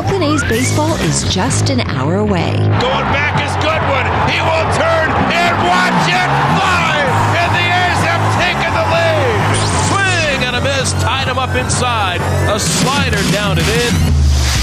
[0.00, 2.52] Oakland A's baseball is just an hour away.
[2.56, 4.08] Going back is Goodwin.
[4.32, 7.04] He will turn and watch it fly.
[7.36, 9.60] And the A's have taken the lead.
[9.92, 10.94] Swing and a miss.
[11.02, 12.22] Tied him up inside.
[12.50, 13.92] A slider down and in.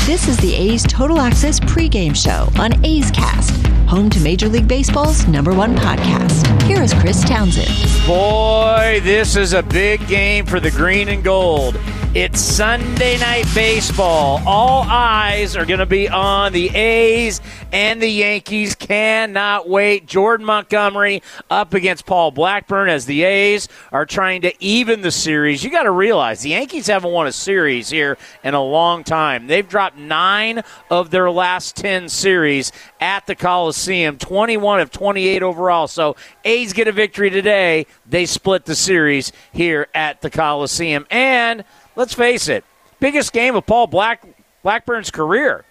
[0.07, 4.67] This is the A's Total Access pregame show on A's Cast, home to Major League
[4.67, 6.63] Baseball's number one podcast.
[6.63, 7.69] Here is Chris Townsend.
[8.07, 11.79] Boy, this is a big game for the green and gold.
[12.19, 14.41] It's Sunday night baseball.
[14.47, 17.39] All eyes are going to be on the A's
[17.71, 18.73] and the Yankees.
[18.73, 20.07] Cannot wait.
[20.07, 21.21] Jordan Montgomery
[21.51, 25.63] up against Paul Blackburn as the A's are trying to even the series.
[25.63, 29.45] You got to realize the Yankees haven't won a series here in a long time.
[29.45, 35.87] They've dropped nine of their last 10 series at the Coliseum, 21 of 28 overall.
[35.87, 37.85] So A's get a victory today.
[38.07, 41.05] They split the series here at the Coliseum.
[41.11, 41.63] And
[41.97, 42.63] let's face it,
[43.01, 44.23] biggest game of Paul Black
[44.63, 45.65] Blackburn's career.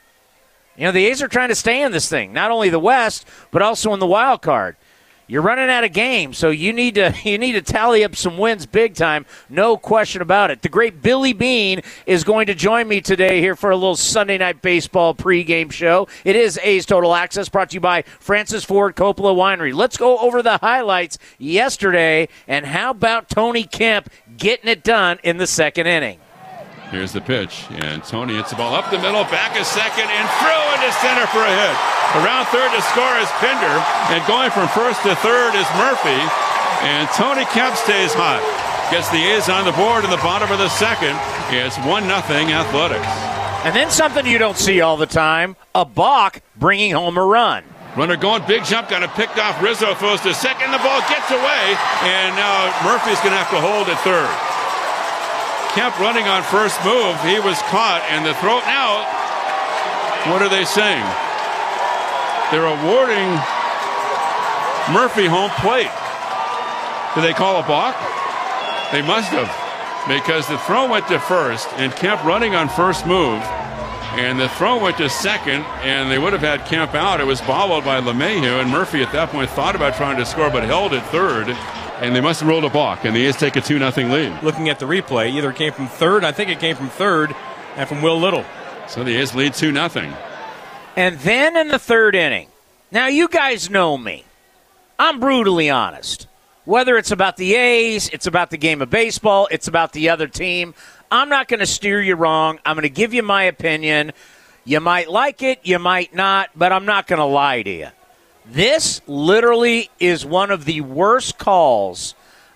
[0.77, 3.27] You know, the A's are trying to stay in this thing, not only the West,
[3.51, 4.77] but also in the wild card.
[5.29, 8.39] You're running out of games, so you need to you need to tally up some
[8.39, 9.27] wins big time.
[9.49, 10.63] No question about it.
[10.63, 14.39] The great Billy Beane is going to join me today here for a little Sunday
[14.39, 16.07] night baseball pregame show.
[16.25, 19.75] It is A's Total Access brought to you by Francis Ford Coppola Winery.
[19.75, 25.39] Let's go over the highlights yesterday and how about Tony Kemp getting it done in
[25.39, 26.21] the second inning.
[26.91, 30.27] Here's the pitch, and Tony hits the ball up the middle, back a second, and
[30.39, 31.77] throw into center for a hit.
[32.23, 33.77] Around third to score is Pinder,
[34.15, 36.17] and going from first to third is Murphy,
[36.87, 38.39] and Tony Kemp stays hot.
[38.95, 41.19] Gets the A's on the board in the bottom of the second.
[41.51, 43.07] It's 1 nothing Athletics.
[43.67, 47.65] And then something you don't see all the time a balk bringing home a run.
[47.97, 49.61] Runner going, big jump, got it picked off.
[49.61, 51.75] Rizzo throws to second, the ball gets away,
[52.07, 54.31] and now Murphy's going to have to hold at third.
[55.77, 57.21] Kemp running on first move.
[57.21, 59.05] He was caught, and the throw now.
[60.33, 61.05] What are they saying?
[62.51, 63.29] They're awarding
[64.89, 65.93] Murphy home plate.
[67.15, 67.95] Did they call a balk?
[68.91, 69.53] They must have,
[70.09, 73.43] because the throw went to first, and Kemp running on first move,
[74.17, 77.21] and the throw went to second, and they would have had Kemp out.
[77.21, 80.49] It was bobbled by LeMahieu, and Murphy at that point thought about trying to score,
[80.51, 81.55] but held at third
[82.01, 84.43] and they must have rolled a balk, and the A's take a 2 0 lead.
[84.43, 87.35] Looking at the replay, either it came from third, I think it came from third,
[87.77, 88.45] and from Will Little.
[88.89, 90.15] So the A's lead 2 0.
[90.97, 92.49] And then in the third inning,
[92.91, 94.25] now you guys know me.
[94.99, 96.27] I'm brutally honest.
[96.65, 100.27] Whether it's about the A's, it's about the game of baseball, it's about the other
[100.27, 100.75] team,
[101.11, 102.59] I'm not going to steer you wrong.
[102.65, 104.13] I'm going to give you my opinion.
[104.65, 107.89] You might like it, you might not, but I'm not going to lie to you.
[108.51, 112.15] This literally is one of the worst calls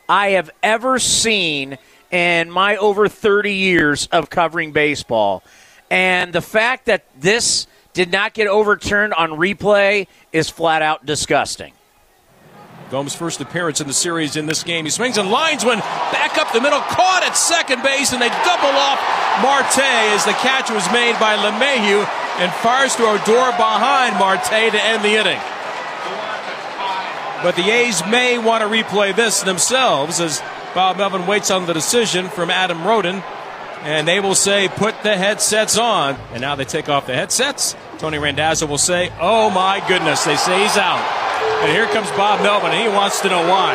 [0.08, 1.78] I have ever seen
[2.10, 5.42] in my over 30 years of covering baseball.
[5.90, 11.72] And the fact that this did not get overturned on replay is flat out disgusting.
[12.90, 14.84] Gomes' first appearance in the series in this game.
[14.84, 18.28] He swings and lines one back up the middle, caught at second base, and they
[18.28, 18.98] double off
[19.42, 19.78] Marte
[20.14, 22.06] as the catch was made by LeMahieu
[22.38, 25.40] and fires to Odor behind Marte to end the inning.
[27.42, 30.42] But the A's may want to replay this themselves as
[30.74, 33.22] Bob Melvin waits on the decision from Adam Roden.
[33.80, 36.16] And they will say, put the headsets on.
[36.32, 37.74] And now they take off the headsets.
[37.96, 40.24] Tony Randazzo will say, oh my goodness.
[40.24, 41.00] They say he's out.
[41.64, 43.74] And here comes Bob Melvin, and he wants to know why.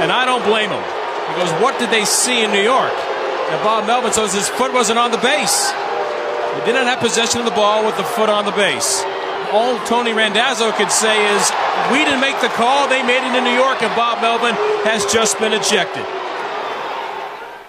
[0.00, 0.82] And I don't blame him.
[0.82, 2.92] He goes, what did they see in New York?
[2.92, 5.70] And Bob Melvin says his foot wasn't on the base.
[5.70, 9.04] He didn't have possession of the ball with the foot on the base
[9.52, 11.50] all Tony Randazzo could say is,
[11.90, 12.88] we didn't make the call.
[12.88, 16.04] They made it in New York, and Bob Melvin has just been ejected.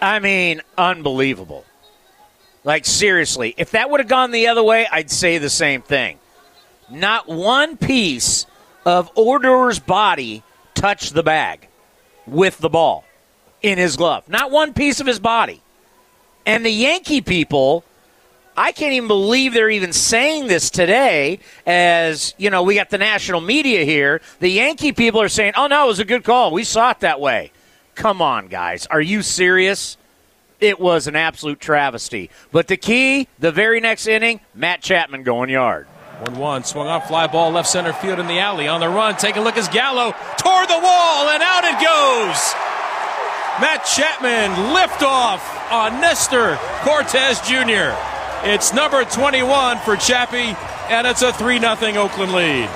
[0.02, 1.66] I mean, unbelievable.
[2.64, 6.20] Like, seriously, if that would have gone the other way, I'd say the same thing.
[6.90, 8.46] Not one piece
[8.86, 10.44] of Odor's body
[10.74, 11.68] touched the bag
[12.28, 13.04] with the ball
[13.62, 14.28] in his glove.
[14.28, 15.62] Not one piece of his body.
[16.46, 17.84] And the Yankee people
[18.56, 22.98] I can't even believe they're even saying this today as, you know, we got the
[22.98, 24.22] national media here.
[24.40, 26.52] The Yankee people are saying, oh, no, it was a good call.
[26.52, 27.52] We saw it that way.
[27.96, 28.86] Come on, guys.
[28.88, 29.98] Are you serious?
[30.60, 32.30] It was an absolute travesty.
[32.52, 35.88] But the key, the very next inning, Matt Chapman going yard.
[36.26, 38.68] 1 1, swung on fly ball left center field in the alley.
[38.68, 42.54] On the run, take a look as Gallo toward the wall, and out it goes.
[43.60, 47.98] Matt Chapman lift off on Nestor Cortes Jr.
[48.44, 50.56] It's number 21 for Chappie,
[50.90, 52.70] and it's a 3 0 Oakland lead.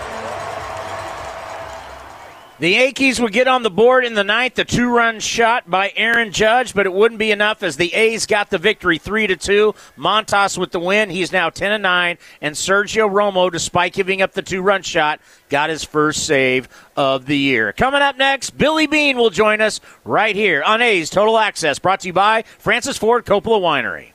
[2.59, 6.31] The Yankees would get on the board in the ninth, a two-run shot by Aaron
[6.31, 9.73] Judge, but it wouldn't be enough as the A's got the victory three to two.
[9.97, 11.09] Montas with the win.
[11.09, 15.19] He's now ten and nine, and Sergio Romo, despite giving up the two-run shot,
[15.49, 17.73] got his first save of the year.
[17.73, 22.01] Coming up next, Billy Beane will join us right here on A's Total Access, brought
[22.01, 24.14] to you by Francis Ford Coppola Winery.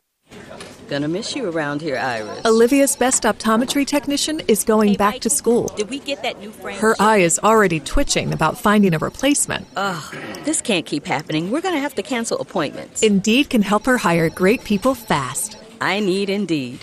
[0.91, 2.45] Gonna miss you around here, Iris.
[2.45, 5.67] Olivia's best optometry technician is going Hey, back Mike, to school.
[5.77, 6.77] Did we get that new frame?
[6.79, 9.67] Her eye is already twitching about finding a replacement.
[9.77, 11.49] Ugh, this can't keep happening.
[11.49, 13.03] We're gonna have to cancel appointments.
[13.03, 15.55] Indeed can help her hire great people fast.
[15.79, 16.79] I need Indeed.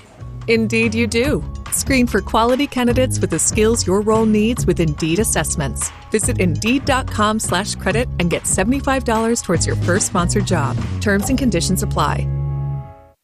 [0.47, 1.45] Indeed, you do.
[1.73, 5.91] Screen for quality candidates with the skills your role needs with Indeed assessments.
[6.11, 10.79] Visit Indeed.com slash credit and get $75 towards your first sponsored job.
[11.03, 12.27] Terms and conditions apply.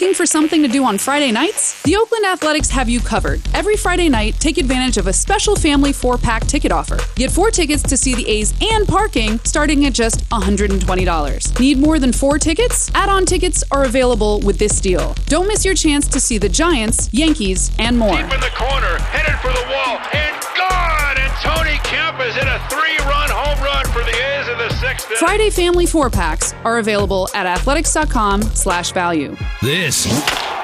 [0.00, 1.82] Looking for something to do on Friday nights?
[1.82, 3.40] The Oakland Athletics have you covered.
[3.52, 6.98] Every Friday night, take advantage of a special family four pack ticket offer.
[7.16, 11.58] Get four tickets to see the A's and parking starting at just $120.
[11.58, 12.92] Need more than four tickets?
[12.94, 15.16] Add on tickets are available with this deal.
[15.26, 18.22] Don't miss your chance to see the Giants, Yankees, and more.
[18.22, 20.37] Deep in the corner, headed for the wall, and!
[21.18, 25.06] And Tony Kemp has hit a three-run home run for the A's in the sixth.
[25.18, 29.36] Friday family four packs are available at athletics.com slash value.
[29.60, 30.06] This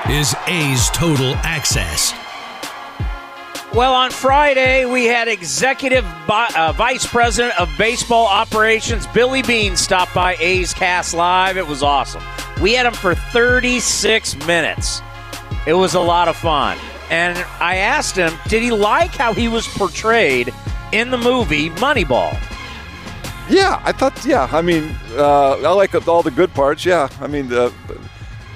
[0.09, 2.13] is A's Total Access.
[3.75, 9.75] Well, on Friday, we had Executive Bi- uh, Vice President of Baseball Operations Billy Beane
[9.77, 11.57] stop by A's Cast Live.
[11.57, 12.23] It was awesome.
[12.63, 15.03] We had him for 36 minutes.
[15.67, 16.79] It was a lot of fun.
[17.11, 20.53] And I asked him, did he like how he was portrayed
[20.93, 22.33] in the movie Moneyball?
[23.49, 24.25] Yeah, I thought.
[24.25, 26.85] Yeah, I mean, uh, I like all the good parts.
[26.85, 27.71] Yeah, I mean, uh,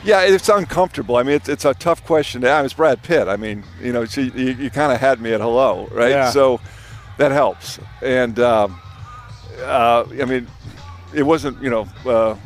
[0.03, 1.17] yeah, it's uncomfortable.
[1.17, 2.65] I mean, it's, it's a tough question to ask.
[2.65, 3.29] It's Brad Pitt.
[3.29, 6.11] I mean, you know, so you, you kind of had me at hello, right?
[6.11, 6.31] Yeah.
[6.31, 6.61] So
[7.19, 7.79] that helps.
[8.01, 8.81] And um,
[9.61, 10.47] uh, I mean,
[11.15, 12.39] it wasn't, you know.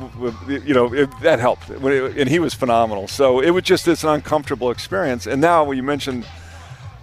[0.00, 3.08] Uh, you know it, that helped, and he was phenomenal.
[3.08, 5.26] So it was just this uncomfortable experience.
[5.26, 6.26] And now, when you mentioned,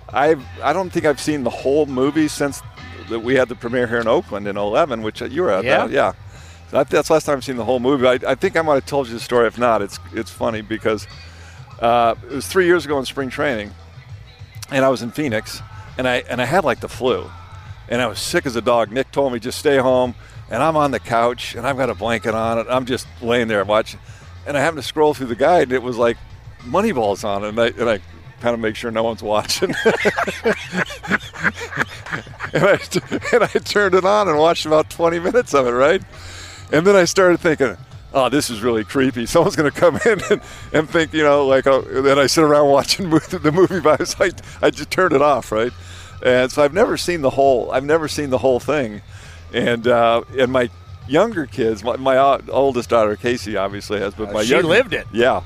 [0.10, 2.62] I I don't think I've seen the whole movie since
[3.10, 5.64] that we had the premiere here in Oakland in '11, which you were at.
[5.64, 5.88] Yeah.
[5.88, 6.14] that, yeah.
[6.70, 8.08] So that's the last time I've seen the whole movie.
[8.08, 9.48] I, I think I might have told you the story.
[9.48, 11.08] If not, it's it's funny because
[11.80, 13.72] uh, it was three years ago in spring training,
[14.70, 15.62] and I was in Phoenix,
[15.98, 17.30] and I and I had like the flu,
[17.90, 18.92] and I was sick as a dog.
[18.92, 20.16] Nick told me just stay home,
[20.50, 22.68] and I'm on the couch, and I've got a blanket on it.
[22.70, 24.00] I'm just laying there watching,
[24.46, 26.18] and I happened to scroll through the guide, and it was like
[26.62, 28.00] Moneyball's on, and I and I
[28.42, 29.74] kind of make sure no one's watching.
[32.54, 32.80] and, I,
[33.34, 36.02] and I turned it on and watched about 20 minutes of it, right?
[36.72, 37.78] And then I started thinking,
[38.14, 39.26] oh, this is really creepy.
[39.26, 40.42] Someone's going to come in and,
[40.74, 44.64] and think, you know, like, oh, then I sit around watching the movie by myself.
[44.64, 45.72] I just turned it off, right?
[46.24, 49.02] And so I've never seen the whole, I've never seen the whole thing.
[49.54, 50.70] And, uh, and my
[51.08, 54.68] younger kids, my, my uh, oldest daughter, Casey, obviously has, but Uh, my she younger-
[54.68, 55.08] lived it.
[55.14, 55.42] Yeah.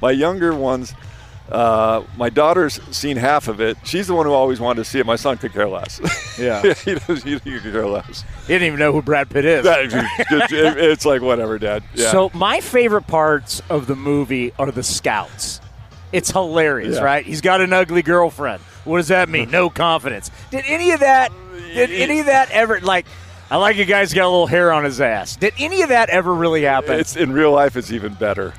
[0.00, 0.94] My younger ones,
[1.50, 3.76] uh, my daughter's seen half of it.
[3.84, 5.06] She's the one who always wanted to see it.
[5.06, 6.00] My son could care less.
[6.38, 6.62] Yeah.
[6.84, 8.24] he, does, he, he could care less.
[8.46, 9.66] He didn't even know who Brad Pitt is.
[9.68, 11.82] It's like whatever, Dad.
[11.94, 12.10] Yeah.
[12.10, 15.60] So my favorite parts of the movie are the scouts.
[16.12, 17.02] It's hilarious, Yeah.
[17.02, 17.24] right?
[17.24, 18.62] He's got an ugly girlfriend.
[18.84, 19.50] What does that mean?
[19.50, 20.30] No confidence.
[20.50, 21.32] Did any of that?
[21.74, 23.06] Did any of that ever like?
[23.50, 25.36] I like a guy's got a little hair on his ass.
[25.36, 26.98] Did any of that ever really happen?
[26.98, 27.76] It's in real life.
[27.76, 28.54] It's even better.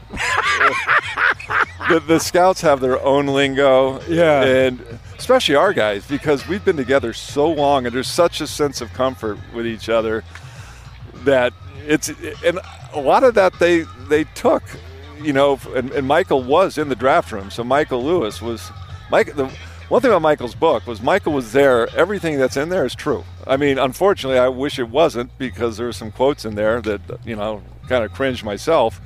[1.90, 4.44] the, the scouts have their own lingo, Yeah.
[4.44, 4.84] and
[5.18, 8.94] especially our guys because we've been together so long, and there's such a sense of
[8.94, 10.24] comfort with each other
[11.24, 11.54] that
[11.88, 12.10] it's
[12.46, 12.60] and
[12.94, 14.64] a lot of that they they took,
[15.22, 18.72] you know, and, and Michael was in the draft room, so Michael Lewis was
[19.10, 19.36] Mike.
[19.36, 19.52] The,
[19.94, 21.88] one thing about Michael's book was Michael was there.
[21.96, 23.24] Everything that's in there is true.
[23.46, 27.00] I mean, unfortunately, I wish it wasn't because there were some quotes in there that
[27.24, 29.00] you know kind of cringed myself.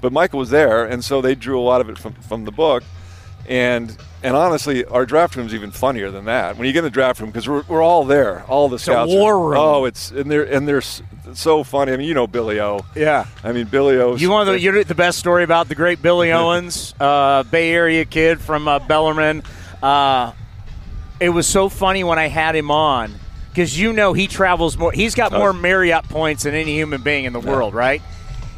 [0.00, 2.52] But Michael was there, and so they drew a lot of it from, from the
[2.52, 2.84] book.
[3.48, 6.58] And and honestly, our draft room is even funnier than that.
[6.58, 9.10] When you get in the draft room, because we're, we're all there, all the scouts.
[9.10, 9.58] war are- room.
[9.58, 11.90] Oh, it's and they're and they're so funny.
[11.90, 12.86] I mean, you know Billy O.
[12.94, 13.26] Yeah.
[13.42, 14.14] I mean Billy O.
[14.14, 18.04] You want the, you the best story about the great Billy Owens, uh, Bay Area
[18.04, 19.42] kid from uh, Bellarmine.
[19.82, 20.32] Uh,
[21.20, 23.14] it was so funny when I had him on
[23.50, 24.92] because you know he travels more.
[24.92, 28.02] He's got more Marriott points than any human being in the world, right?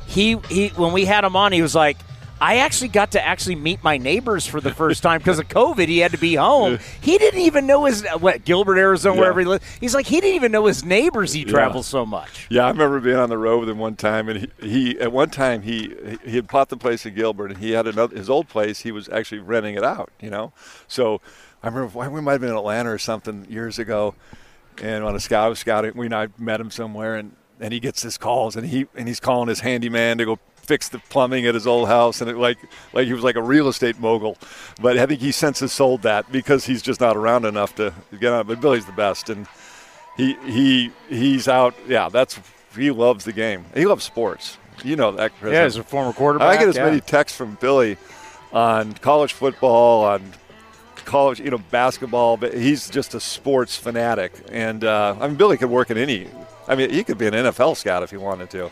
[0.06, 0.68] He he.
[0.68, 1.98] When we had him on, he was like.
[2.40, 5.88] I actually got to actually meet my neighbors for the first time because of COVID.
[5.88, 6.78] He had to be home.
[7.00, 9.20] He didn't even know his what Gilbert, Arizona, Yeah.
[9.20, 9.64] wherever he lived.
[9.80, 11.32] He's like he didn't even know his neighbors.
[11.32, 11.46] He Yeah.
[11.52, 12.46] travels so much.
[12.50, 15.12] Yeah, I remember being on the road with him one time, and he, he at
[15.12, 15.94] one time he
[16.26, 18.80] he had bought the place in Gilbert, and he had another his old place.
[18.80, 20.52] He was actually renting it out, you know.
[20.88, 21.22] So
[21.62, 24.14] I remember we might have been in Atlanta or something years ago,
[24.82, 27.72] and on a scout I was scouting, we and I met him somewhere, and and
[27.72, 30.98] he gets this calls, and he and he's calling his handyman to go fix the
[30.98, 32.58] plumbing at his old house, and it like
[32.92, 34.36] like he was like a real estate mogul,
[34.80, 37.94] but I think he since has sold that because he's just not around enough to
[38.18, 38.46] get on.
[38.46, 39.46] But Billy's the best, and
[40.16, 41.74] he he he's out.
[41.86, 42.38] Yeah, that's
[42.74, 43.64] he loves the game.
[43.74, 44.58] He loves sports.
[44.84, 45.52] You know that, Chris.
[45.52, 46.84] Yeah, as a former quarterback, I get as yeah.
[46.84, 47.96] many texts from Billy
[48.52, 50.32] on college football, on
[51.04, 52.36] college, you know, basketball.
[52.36, 56.28] But he's just a sports fanatic, and uh, I mean, Billy could work in any.
[56.68, 58.70] I mean, he could be an NFL scout if he wanted to.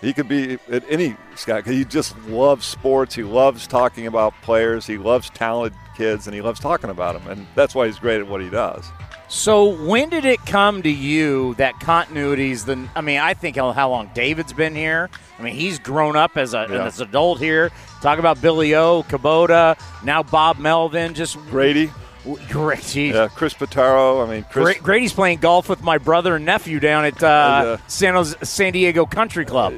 [0.00, 3.14] He could be at any scout 'cause he just loves sports.
[3.14, 4.86] He loves talking about players.
[4.86, 7.30] He loves talented kids, and he loves talking about them.
[7.30, 8.84] And that's why he's great at what he does.
[9.28, 12.88] So when did it come to you that continuity's the?
[12.96, 15.08] I mean, I think how, how long David's been here.
[15.38, 16.84] I mean, he's grown up as a Yeah.
[16.86, 17.70] as an adult here.
[18.02, 21.92] Talk about Billy O, Kubota, now Bob Melvin, just Grady.
[22.48, 23.14] Great, geez.
[23.14, 24.26] Yeah, Chris Pittaro.
[24.26, 24.76] I mean, Chris.
[24.76, 27.86] Gra- Grady's playing golf with my brother and nephew down at uh, yeah.
[27.86, 29.74] San Jose, San Diego Country Club.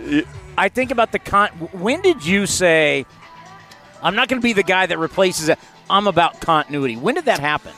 [0.58, 1.49] I think about the con.
[1.72, 3.06] When did you say,
[4.02, 5.58] "I'm not going to be the guy that replaces it"?
[5.88, 6.96] I'm about continuity.
[6.96, 7.72] When did that happen?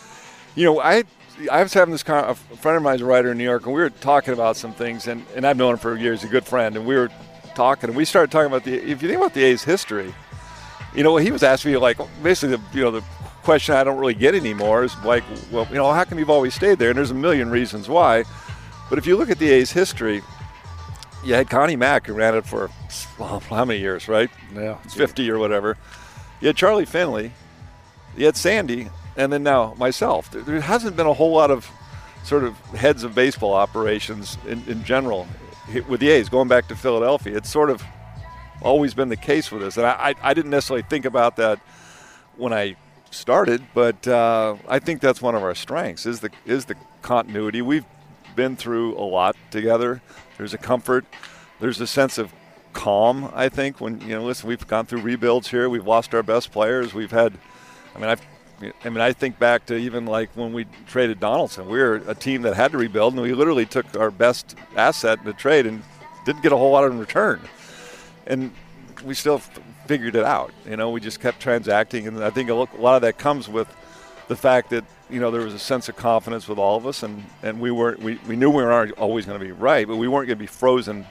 [0.54, 1.04] You know, I
[1.50, 3.75] I was having this con- a friend of mine's a writer in New York, and
[3.75, 6.44] we were talking about some things, and, and I've known him for years, a good
[6.44, 7.11] friend, and we were
[7.54, 8.75] talking, and we started talking about the.
[8.75, 10.14] If you think about the A's history,
[10.94, 13.04] you know, what he was asking me like basically the you know the
[13.44, 15.22] question I don't really get anymore is like,
[15.52, 16.90] well, you know, how come you've always stayed there?
[16.90, 18.24] And there's a million reasons why,
[18.88, 20.22] but if you look at the A's history,
[21.24, 22.70] you had Connie Mack who ran it for
[23.18, 24.30] well, how many years, right?
[24.54, 25.76] Yeah, it's 50 or whatever.
[26.40, 27.32] You had Charlie Finley,
[28.16, 30.30] you had Sandy, and then now myself.
[30.30, 31.70] There, there hasn't been a whole lot of
[32.24, 35.26] sort of heads of baseball operations in, in general
[35.88, 37.36] with the A's going back to Philadelphia.
[37.36, 37.82] It's sort of
[38.62, 41.58] always been the case with us, and I, I, I didn't necessarily think about that
[42.36, 42.76] when I
[43.14, 47.62] started, but uh, I think that's one of our strengths is the is the continuity.
[47.62, 47.85] We've
[48.37, 50.02] been through a lot together.
[50.37, 51.04] There's a comfort.
[51.61, 52.33] There's a sense of
[52.73, 53.30] calm.
[53.35, 55.68] I think when you know, listen, we've gone through rebuilds here.
[55.68, 56.92] We've lost our best players.
[56.92, 57.33] We've had,
[57.94, 58.23] I mean, I've.
[58.85, 61.68] I mean, I think back to even like when we traded Donaldson.
[61.68, 65.18] We were a team that had to rebuild, and we literally took our best asset
[65.18, 65.83] in the trade and
[66.25, 67.40] didn't get a whole lot in return.
[68.26, 68.52] And
[69.04, 69.42] we still
[69.87, 70.53] figured it out.
[70.69, 73.69] You know, we just kept transacting, and I think a lot of that comes with
[74.29, 77.03] the fact that you know there was a sense of confidence with all of us,
[77.03, 79.97] and, and we weren't we, we knew we weren't always going to be right, but
[79.97, 81.07] we weren't going to be frozen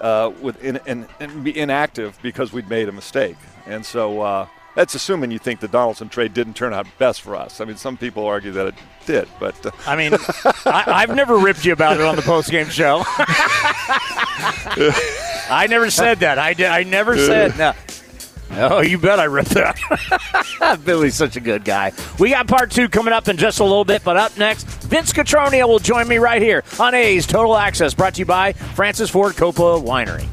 [0.00, 3.36] uh, with in, and, and be inactive because we'd made a mistake.
[3.66, 7.36] And so uh, that's assuming you think the Donaldson trade didn't turn out best for
[7.36, 7.60] us.
[7.60, 8.74] I mean, some people argue that it
[9.06, 10.12] did, but uh, I mean,
[10.66, 13.04] I, I've never ripped you about it on the postgame show.
[15.50, 16.38] I never said that.
[16.38, 16.66] I did.
[16.66, 17.72] I never said no.
[18.54, 20.80] Oh, you bet I ripped that.
[20.84, 21.92] Billy's such a good guy.
[22.18, 25.12] We got part two coming up in just a little bit, but up next, Vince
[25.12, 29.08] Cotroneo will join me right here on A's Total Access, brought to you by Francis
[29.10, 30.28] Ford Coppola Winery.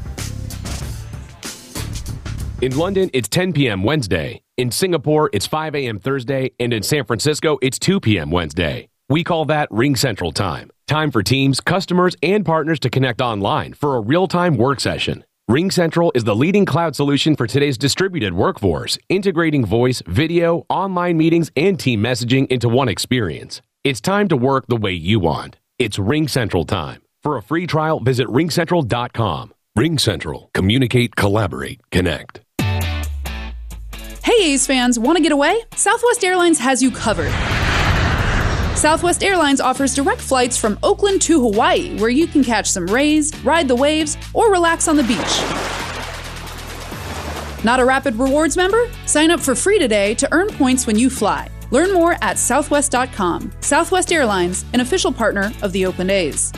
[2.62, 3.84] In London, it's 10 p.m.
[3.84, 4.42] Wednesday.
[4.58, 5.98] In Singapore, it's 5 a.m.
[5.98, 6.52] Thursday.
[6.60, 8.32] And in San Francisco, it's 2 p.m.
[8.32, 8.90] Wednesday.
[9.08, 10.70] We call that Ring Central Time.
[10.86, 15.24] Time for teams, customers, and partners to connect online for a real time work session.
[15.50, 21.18] Ring Central is the leading cloud solution for today's distributed workforce, integrating voice, video, online
[21.18, 23.64] meetings, and team messaging into one experience.
[23.84, 25.58] It's time to work the way you want.
[25.80, 27.02] It's Ring Central time.
[27.24, 29.52] For a free trial, visit ringcentral.com.
[29.76, 30.52] Ring Central.
[30.54, 32.42] Communicate, collaborate, connect.
[34.24, 35.64] Hey, A's fans, want to get away?
[35.76, 37.34] Southwest Airlines has you covered.
[38.80, 43.38] Southwest Airlines offers direct flights from Oakland to Hawaii, where you can catch some rays,
[43.44, 45.20] ride the waves, or relax on the beach.
[47.66, 48.90] Not a Rapid Rewards member?
[49.06, 51.50] Sign up for free today to earn points when you fly.
[51.72, 53.52] Learn more at southwest.com.
[53.60, 56.54] Southwest Airlines, an official partner of the Oakland A's.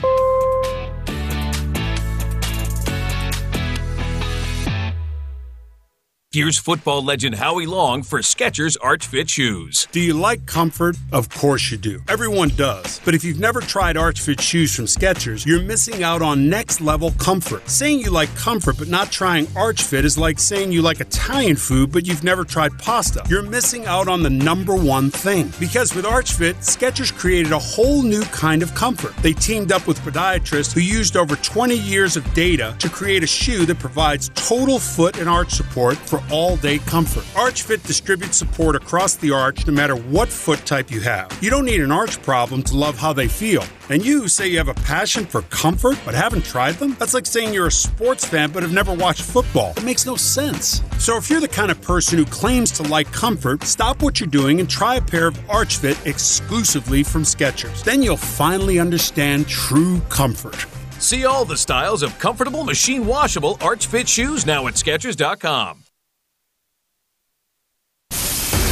[6.33, 9.89] Here's football legend Howie Long for Skechers Arch Fit shoes.
[9.91, 10.95] Do you like comfort?
[11.11, 12.01] Of course you do.
[12.07, 13.01] Everyone does.
[13.03, 16.79] But if you've never tried Arch Fit shoes from Skechers, you're missing out on next
[16.79, 17.67] level comfort.
[17.67, 21.57] Saying you like comfort but not trying Arch Fit is like saying you like Italian
[21.57, 23.25] food but you've never tried pasta.
[23.27, 25.51] You're missing out on the number one thing.
[25.59, 29.17] Because with Arch Fit, Skechers created a whole new kind of comfort.
[29.17, 33.27] They teamed up with podiatrists who used over 20 years of data to create a
[33.27, 37.23] shoe that provides total foot and arch support for all day comfort.
[37.33, 41.31] ArchFit distributes support across the arch no matter what foot type you have.
[41.41, 43.63] You don't need an arch problem to love how they feel.
[43.89, 46.95] And you say you have a passion for comfort but haven't tried them?
[46.99, 49.73] That's like saying you're a sports fan but have never watched football.
[49.77, 50.81] It makes no sense.
[50.99, 54.27] So if you're the kind of person who claims to like comfort, stop what you're
[54.29, 57.83] doing and try a pair of ArchFit exclusively from Skechers.
[57.83, 60.65] Then you'll finally understand true comfort.
[60.99, 65.83] See all the styles of comfortable machine washable Arch Fit shoes now at Skechers.com.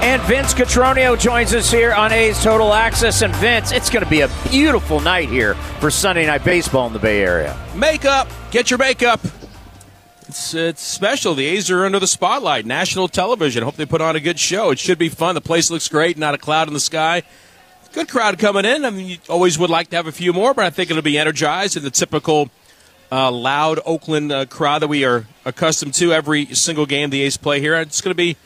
[0.00, 3.22] And Vince Cotroneo joins us here on A's Total Access.
[3.22, 6.92] And Vince, it's going to be a beautiful night here for Sunday Night Baseball in
[6.92, 7.58] the Bay Area.
[7.74, 9.20] Makeup, get your makeup.
[10.28, 11.34] It's, it's special.
[11.34, 12.64] The A's are under the spotlight.
[12.64, 13.64] National television.
[13.64, 14.70] Hope they put on a good show.
[14.70, 15.34] It should be fun.
[15.34, 16.16] The place looks great.
[16.16, 17.24] Not a cloud in the sky.
[17.92, 18.84] Good crowd coming in.
[18.84, 21.02] I mean, you always would like to have a few more, but I think it'll
[21.02, 22.50] be energized in the typical
[23.10, 27.36] uh, loud Oakland uh, crowd that we are accustomed to every single game the A's
[27.36, 27.74] play here.
[27.74, 28.36] It's going to be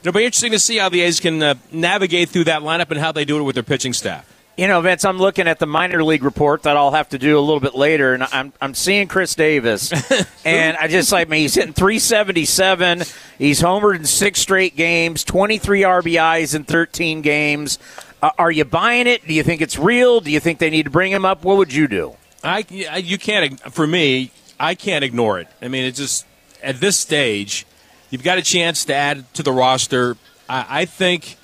[0.00, 3.00] it'll be interesting to see how the A's can uh, navigate through that lineup and
[3.00, 4.26] how they do it with their pitching staff.
[4.56, 7.38] You know, Vince, I'm looking at the minor league report that I'll have to do
[7.38, 9.90] a little bit later, and I'm I'm seeing Chris Davis,
[10.44, 11.40] and I just like me.
[11.40, 13.02] He's hitting 377.
[13.38, 17.78] He's homered in six straight games, 23 RBIs in 13 games.
[18.20, 19.26] Uh, are you buying it?
[19.26, 20.20] Do you think it's real?
[20.20, 21.42] Do you think they need to bring him up?
[21.42, 22.16] What would you do?
[22.44, 24.30] I you can't for me.
[24.58, 25.48] I can't ignore it.
[25.62, 26.26] I mean, it's just
[26.62, 27.66] at this stage,
[28.10, 30.16] you've got a chance to add to the roster.
[30.48, 31.36] I, I think.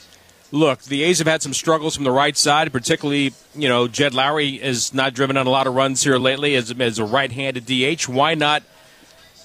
[0.53, 4.13] Look, the A's have had some struggles from the right side, particularly, you know, Jed
[4.13, 7.67] Lowrie has not driven on a lot of runs here lately as, as a right-handed
[7.67, 8.09] DH.
[8.09, 8.63] Why not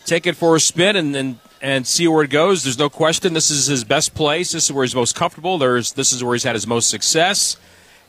[0.06, 2.64] take it for a spin and, and and see where it goes?
[2.64, 4.52] There's no question this is his best place.
[4.52, 5.58] This is where he's most comfortable.
[5.58, 7.58] There's this is where he's had his most success.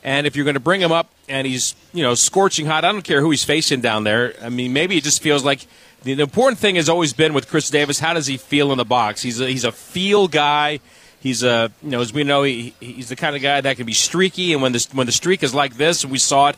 [0.05, 2.91] And if you're going to bring him up and he's, you know, scorching hot, I
[2.91, 4.35] don't care who he's facing down there.
[4.43, 5.67] I mean, maybe it just feels like
[6.03, 8.79] the, the important thing has always been with Chris Davis, how does he feel in
[8.79, 9.23] the box?
[9.23, 10.81] He's a, he's a feel guy.
[11.21, 13.87] He's a, you know, as we know, he, he's the kind of guy that can
[13.87, 14.53] be streaky.
[14.53, 16.57] And when the, when the streak is like this, and we saw it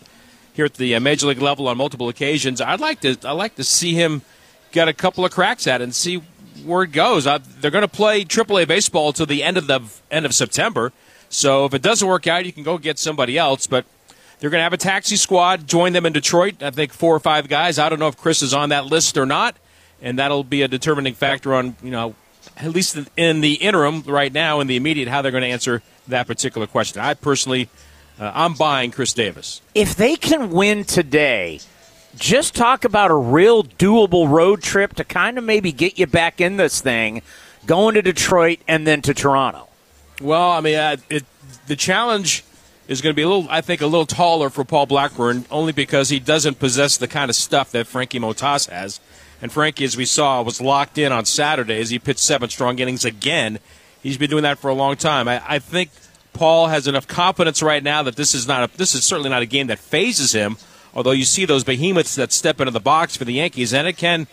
[0.54, 3.56] here at the uh, major league level on multiple occasions, I'd like to, I like
[3.56, 4.22] to see him
[4.72, 6.22] get a couple of cracks at it and see
[6.64, 7.26] where it goes.
[7.26, 9.80] I, they're going to play AAA baseball till the end of the
[10.10, 10.92] end of September.
[11.28, 13.66] So if it doesn't work out, you can go get somebody else.
[13.66, 13.84] But
[14.38, 16.62] they're going to have a taxi squad join them in Detroit.
[16.62, 17.78] I think four or five guys.
[17.78, 19.56] I don't know if Chris is on that list or not,
[20.02, 22.14] and that'll be a determining factor on you know
[22.56, 25.82] at least in the interim right now in the immediate how they're going to answer
[26.08, 27.00] that particular question.
[27.00, 27.68] I personally,
[28.18, 29.60] uh, I'm buying Chris Davis.
[29.74, 31.60] If they can win today,
[32.16, 36.40] just talk about a real doable road trip to kind of maybe get you back
[36.40, 37.22] in this thing,
[37.66, 39.68] going to Detroit and then to Toronto.
[40.20, 41.24] Well, I mean, uh, it,
[41.66, 42.44] the challenge
[42.88, 45.72] is going to be a little, I think, a little taller for Paul Blackburn, only
[45.72, 49.00] because he doesn't possess the kind of stuff that Frankie Montas has.
[49.40, 52.78] And Frankie, as we saw, was locked in on Saturday as he pitched seven strong
[52.78, 53.58] innings again.
[54.02, 55.28] He's been doing that for a long time.
[55.28, 55.90] I, I think
[56.34, 59.42] Paul has enough confidence right now that this is not a, this is certainly not
[59.42, 60.56] a game that fazes him.
[60.94, 63.96] Although you see those behemoths that step into the box for the Yankees, and it
[63.96, 64.26] can,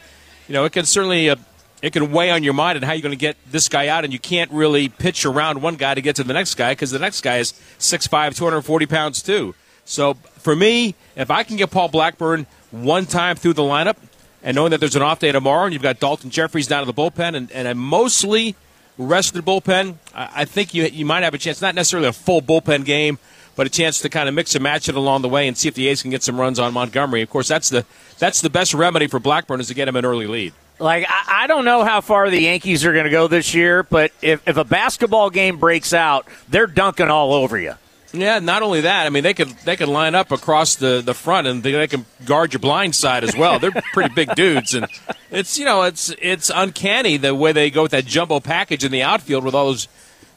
[0.48, 1.36] you know, it can certainly uh,
[1.82, 4.04] it can weigh on your mind and how you're going to get this guy out,
[4.04, 6.92] and you can't really pitch around one guy to get to the next guy because
[6.92, 9.56] the next guy is 6'5", 240 pounds too.
[9.86, 13.98] So for me, if I can get Paul Blackburn one time through the lineup,
[14.44, 16.92] and knowing that there's an off day tomorrow, and you've got Dalton Jefferies down to
[16.92, 18.56] the bullpen, and, and a mostly
[18.98, 21.62] rested bullpen, I, I think you you might have a chance.
[21.62, 23.20] Not necessarily a full bullpen game,
[23.56, 25.68] but a chance to kind of mix and match it along the way and see
[25.68, 27.22] if the A's can get some runs on Montgomery.
[27.22, 27.86] Of course, that's the
[28.18, 30.54] that's the best remedy for Blackburn is to get him an early lead.
[30.82, 33.84] Like I, I don't know how far the Yankees are going to go this year,
[33.84, 37.76] but if, if a basketball game breaks out, they're dunking all over you.
[38.14, 39.06] Yeah, not only that.
[39.06, 41.88] I mean, they could they could line up across the, the front and they, they
[41.88, 43.60] can guard your blind side as well.
[43.60, 44.88] They're pretty big dudes, and
[45.30, 48.92] it's you know it's it's uncanny the way they go with that jumbo package in
[48.92, 49.88] the outfield with all those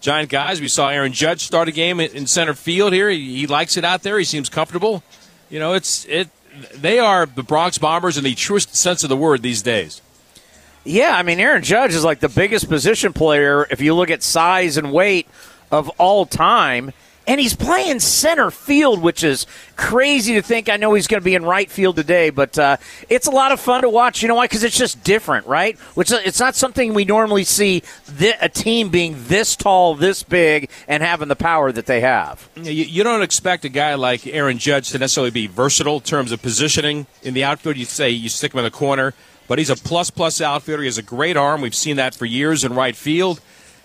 [0.01, 0.61] giant guys.
[0.61, 3.11] We saw Aaron Judge start a game in center field here.
[3.11, 4.19] He, he likes it out there.
[4.19, 5.03] He seems comfortable.
[5.51, 6.29] You know, it's it.
[6.75, 10.01] They are the Bronx Bombers in the truest sense of the word these days.
[10.85, 14.23] Yeah, I mean, Aaron Judge is like the biggest position player if you look at
[14.23, 15.27] size and weight
[15.70, 16.92] of all time
[17.27, 20.68] and he's playing center field, which is crazy to think.
[20.68, 22.77] I know he's going to be in right field today, but uh,
[23.09, 24.23] it's a lot of fun to watch.
[24.23, 24.44] You know why?
[24.44, 25.79] Because it's just different, right?
[25.94, 27.83] Which it's not something we normally see
[28.18, 32.49] th- a team being this tall, this big, and having the power that they have.
[32.57, 36.33] You, you don't expect a guy like Aaron Judge to necessarily be versatile in terms
[36.33, 37.77] of positioning in the outfield.
[37.77, 39.14] You say you stick him in the corner,
[39.47, 40.83] but he's a plus plus outfielder.
[40.83, 41.61] He has a great arm.
[41.61, 43.41] We've seen that for years in right field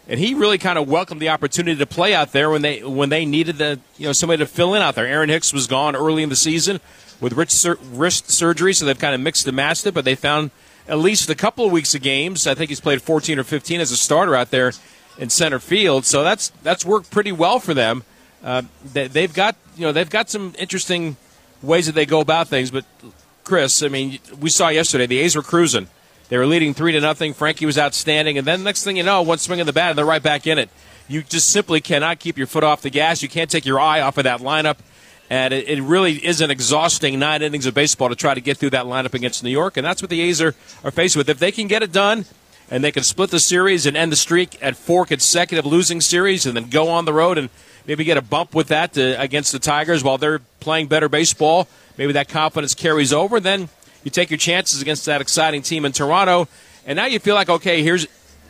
[0.10, 3.10] and he really kind of welcomed the opportunity to play out there when they when
[3.10, 5.06] they needed the you know somebody to fill in out there.
[5.06, 6.82] Aaron Hicks was gone early in the season
[7.22, 9.94] with wrist, surgery, so they've kind of mixed and matched it.
[9.94, 10.50] But they found
[10.88, 12.48] at least a couple of weeks of games.
[12.48, 14.74] I think he's played 14 or 15 as a starter out there
[15.20, 16.06] in center field.
[16.06, 18.04] So that's that's worked pretty well for them.
[18.44, 21.18] Uh, they, have got you know they've got some interesting
[21.62, 22.72] ways that they go about things.
[22.72, 22.86] But
[23.50, 25.88] Chris, I mean, we saw yesterday the A's were cruising
[26.30, 27.34] they were leading three to nothing.
[27.34, 29.98] Frankie was outstanding, and then next thing you know, one swing of the bat, and
[29.98, 30.70] they're right back in it.
[31.08, 33.24] You just simply cannot keep your foot off the gas.
[33.24, 34.78] You can't take your eye off of that lineup,
[35.32, 38.58] and it, it really is an exhausting nine innings of baseball to try to get
[38.58, 41.30] through that lineup against New York, and that's what the A's are, are faced with.
[41.30, 42.26] If they can get it done,
[42.70, 46.46] and they can split the series and end the streak at four consecutive losing series,
[46.46, 47.50] and then go on the road and
[47.88, 51.68] maybe get a bump with that to, against the Tigers while they're playing better baseball.
[52.00, 53.42] Maybe that confidence carries over.
[53.42, 53.68] Then
[54.06, 56.48] you take your chances against that exciting team in Toronto,
[56.86, 58.08] and now you feel like, okay, here's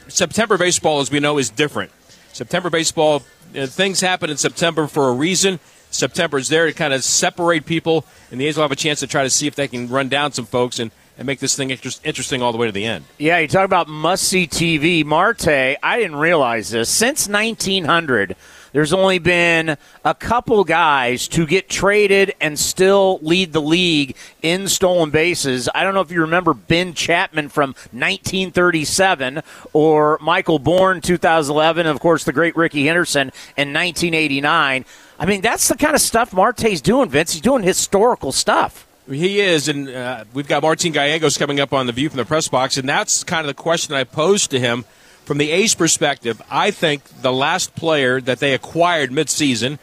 [0.07, 1.91] September baseball, as we know, is different.
[2.31, 3.23] September baseball,
[3.57, 5.59] uh, things happen in September for a reason.
[5.89, 8.99] September is there to kind of separate people, and the A's will have a chance
[8.99, 11.55] to try to see if they can run down some folks and, and make this
[11.55, 13.05] thing inter- interesting all the way to the end.
[13.17, 15.03] Yeah, you talk about must see TV.
[15.03, 15.47] Marte,
[15.81, 16.87] I didn't realize this.
[16.87, 18.35] Since 1900,
[18.71, 24.67] there's only been a couple guys to get traded and still lead the league in
[24.67, 25.69] stolen bases.
[25.73, 29.41] I don't know if you remember Ben Chapman from 1937
[29.73, 34.85] or Michael Bourn 2011, and of course the great Rickey Henderson in 1989.
[35.19, 37.33] I mean, that's the kind of stuff Marte's doing, Vince.
[37.33, 38.85] He's doing historical stuff.
[39.09, 42.25] He is, and uh, we've got Martin Gallegos coming up on the view from the
[42.25, 44.85] press box, and that's kind of the question I posed to him
[45.25, 49.79] from the A's perspective, I think the last player that they acquired midseason,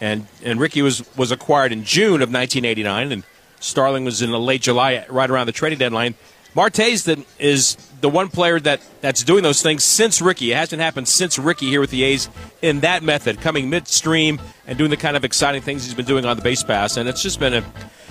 [0.00, 3.24] and and Rickey was was acquired in June of 1989, and
[3.60, 6.14] Starling was in the late July, right around the trading deadline.
[6.54, 10.52] Marte's the, is the one player that, that's doing those things since Rickey.
[10.52, 12.28] It hasn't happened since Rickey here with the A's
[12.62, 16.24] in that method, coming midstream and doing the kind of exciting things he's been doing
[16.24, 16.96] on the base pass.
[16.96, 17.64] And it's just been a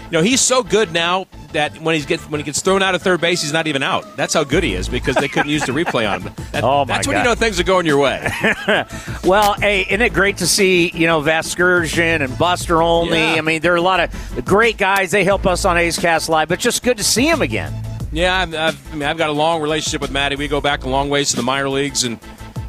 [0.09, 2.95] you know, he's so good now that when he gets when he gets thrown out
[2.95, 4.15] of third base, he's not even out.
[4.15, 6.33] That's how good he is because they couldn't use the replay on him.
[6.51, 7.13] That, oh my That's God.
[7.13, 8.25] when you know things are going your way.
[9.25, 13.17] well, hey, isn't it great to see you know Vasgersian and Buster Olney?
[13.17, 13.35] Yeah.
[13.35, 15.11] I mean, there are a lot of great guys.
[15.11, 17.73] They help us on A's Cast Live, but just good to see him again.
[18.13, 20.37] Yeah, I've, I've, I mean, I've got a long relationship with Matty.
[20.37, 22.17] We go back a long ways to the minor leagues, and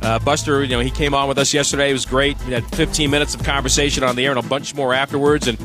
[0.02, 1.90] uh, Buster, you know, he came on with us yesterday.
[1.90, 2.36] It was great.
[2.46, 5.48] We had 15 minutes of conversation on the air and a bunch more afterwards.
[5.48, 5.58] And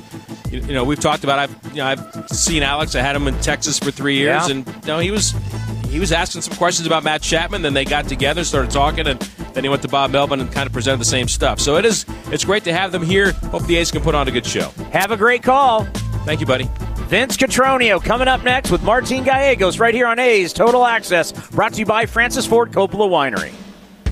[0.53, 1.39] you, you know, we've talked about.
[1.39, 2.95] I've you know, I've seen Alex.
[2.95, 4.55] I had him in Texas for three years, Yeah.
[4.55, 5.33] and you know, he was
[5.89, 7.61] he was asking some questions about Matt Chapman.
[7.61, 9.19] Then they got together, started talking, and
[9.53, 11.59] then he went to Bob Melvin and kind of presented the same stuff.
[11.59, 13.31] So it is it's great to have them here.
[13.31, 14.69] Hope the A's can put on a good show.
[14.91, 15.85] Have a great call.
[16.25, 16.69] Thank you, buddy.
[17.07, 21.73] Vince Cotroneo coming up next with Martin Gallegos right here on A's Total Access, brought
[21.73, 23.51] to you by Francis Ford Coppola Winery.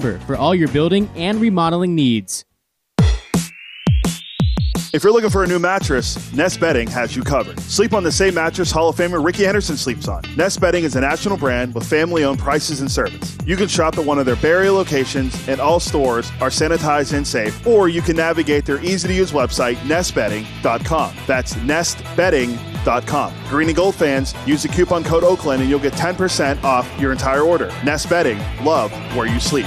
[0.00, 2.44] for all your building and remodeling needs.
[4.94, 7.60] If you're looking for a new mattress, Nest Bedding has you covered.
[7.60, 10.22] Sleep on the same mattress Hall of Famer Rickey Henderson sleeps on.
[10.34, 13.36] Nest Bedding is a national brand with family owned prices and service.
[13.44, 17.12] You can shop at one of their Bay Area locations, and all stores are sanitized
[17.12, 21.14] and safe, or you can navigate their easy to use website, nestbedding.com.
[21.26, 22.77] That's nestbedding.com.
[23.48, 27.12] Green and gold fans, use the coupon code Oakland and you'll get 10% off your
[27.12, 27.68] entire order.
[27.84, 29.66] Nest Bedding, love where you sleep.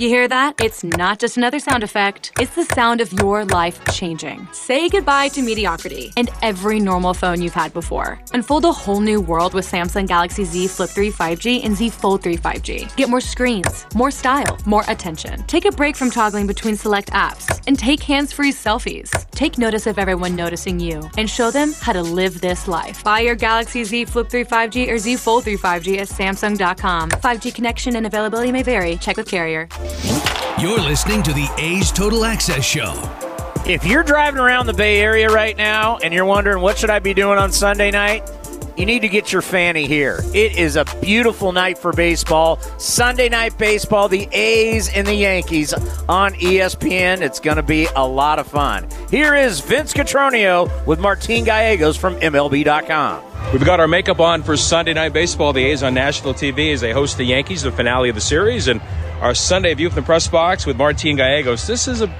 [0.00, 0.54] You hear that?
[0.58, 2.32] It's not just another sound effect.
[2.40, 4.48] It's the sound of your life changing.
[4.50, 8.18] Say goodbye to mediocrity and every normal phone you've had before.
[8.32, 12.22] Unfold a whole new world with Samsung Galaxy Z Flip 3 5G and Z Fold
[12.22, 12.96] 3 5G.
[12.96, 15.42] Get more screens, more style, more attention.
[15.42, 19.10] Take a break from toggling between select apps and take hands-free selfies.
[19.32, 23.04] Take notice of everyone noticing you and show them how to live this life.
[23.04, 27.10] Buy your Galaxy Z Flip 3 5G or Z Fold 3 5G at Samsung.com.
[27.10, 28.96] 5G connection and availability may vary.
[28.96, 29.68] Check with carrier.
[30.60, 32.94] You're listening to the A's Total Access Show.
[33.66, 36.98] If you're driving around the Bay Area right now and you're wondering what should I
[36.98, 38.30] be doing on Sunday night,
[38.80, 40.20] you need to get your fanny here.
[40.32, 42.58] It is a beautiful night for baseball.
[42.78, 45.74] Sunday night baseball, the A's and the Yankees
[46.08, 47.20] on ESPN.
[47.20, 48.88] It's going to be a lot of fun.
[49.10, 53.52] Here is Vince Cotroneo with Martin Gallegos from MLB.com.
[53.52, 55.52] We've got our makeup on for Sunday Night Baseball.
[55.52, 58.66] The A's on national TV as they host the Yankees, the finale of the series,
[58.66, 58.80] and
[59.20, 61.66] our Sunday view from the press box with Martin Gallegos.
[61.66, 62.10] This is a,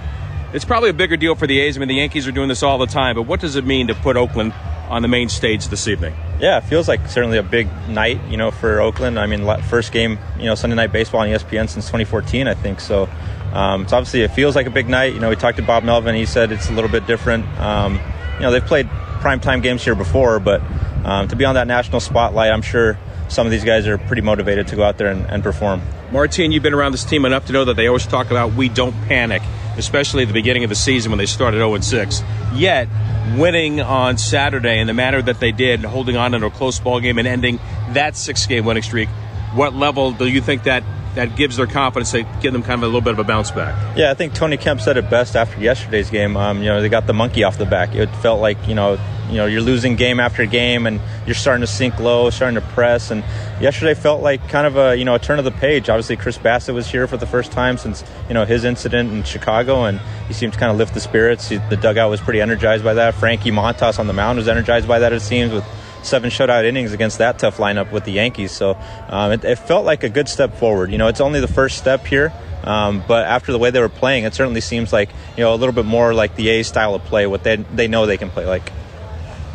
[0.53, 1.79] it's probably a bigger deal for the A's.
[1.79, 3.87] I mean, the Yankees are doing this all the time, but what does it mean
[3.87, 4.53] to put Oakland
[4.91, 6.15] on the main stage this evening?
[6.41, 9.19] Yeah, it feels like certainly a big night, you know, for Oakland.
[9.19, 12.81] I mean, first game, you know, Sunday Night Baseball on ESPN since 2014, I think.
[12.81, 13.09] So,
[13.53, 15.15] um, it's obviously it feels like a big night.
[15.15, 16.15] You know, we talked to Bob Melvin.
[16.15, 17.47] He said it's a little bit different.
[17.59, 18.01] Um,
[18.35, 18.87] you know, they've played
[19.21, 20.63] primetime games here before, but
[21.05, 22.99] um, to be on that national spotlight, I'm sure
[23.29, 25.83] some of these guys are pretty motivated to go out there and, and perform.
[26.11, 28.69] Martin, you've been around this team enough to know that they always talk about we
[28.69, 29.43] don't panic,
[29.77, 32.23] especially at the beginning of the season when they started 0 6.
[32.55, 32.89] Yet,
[33.37, 37.01] winning on Saturday in the manner that they did, holding on in a close ball
[37.01, 37.59] game and ending
[37.91, 39.09] that six game winning streak,
[39.55, 42.83] what level do you think that that gives their confidence to give them kind of
[42.85, 43.97] a little bit of a bounce back.
[43.97, 46.37] Yeah, I think Tony Kemp said it best after yesterday's game.
[46.37, 47.95] Um, you know, they got the monkey off the back.
[47.95, 51.63] It felt like you know, you know, you're losing game after game, and you're starting
[51.63, 53.11] to sink low, starting to press.
[53.11, 53.25] And
[53.61, 55.89] yesterday felt like kind of a you know a turn of the page.
[55.89, 59.25] Obviously, Chris Bassitt was here for the first time since you know his incident in
[59.25, 61.49] Chicago, and he seemed to kind of lift the spirits.
[61.49, 63.15] He, the dugout was pretty energized by that.
[63.15, 65.13] Frankie Montas on the mound was energized by that.
[65.13, 65.65] It seems with
[66.03, 68.53] seven shutout innings against that tough lineup with the Yankees.
[68.53, 70.91] So um, it, it, felt like a good step forward.
[70.91, 72.33] You know, it's only the first step here,
[72.65, 75.57] um, but after the way they were playing, it certainly seems like you know a
[75.57, 78.31] little bit more like the A's style of play, what they they know they can
[78.31, 78.73] play like.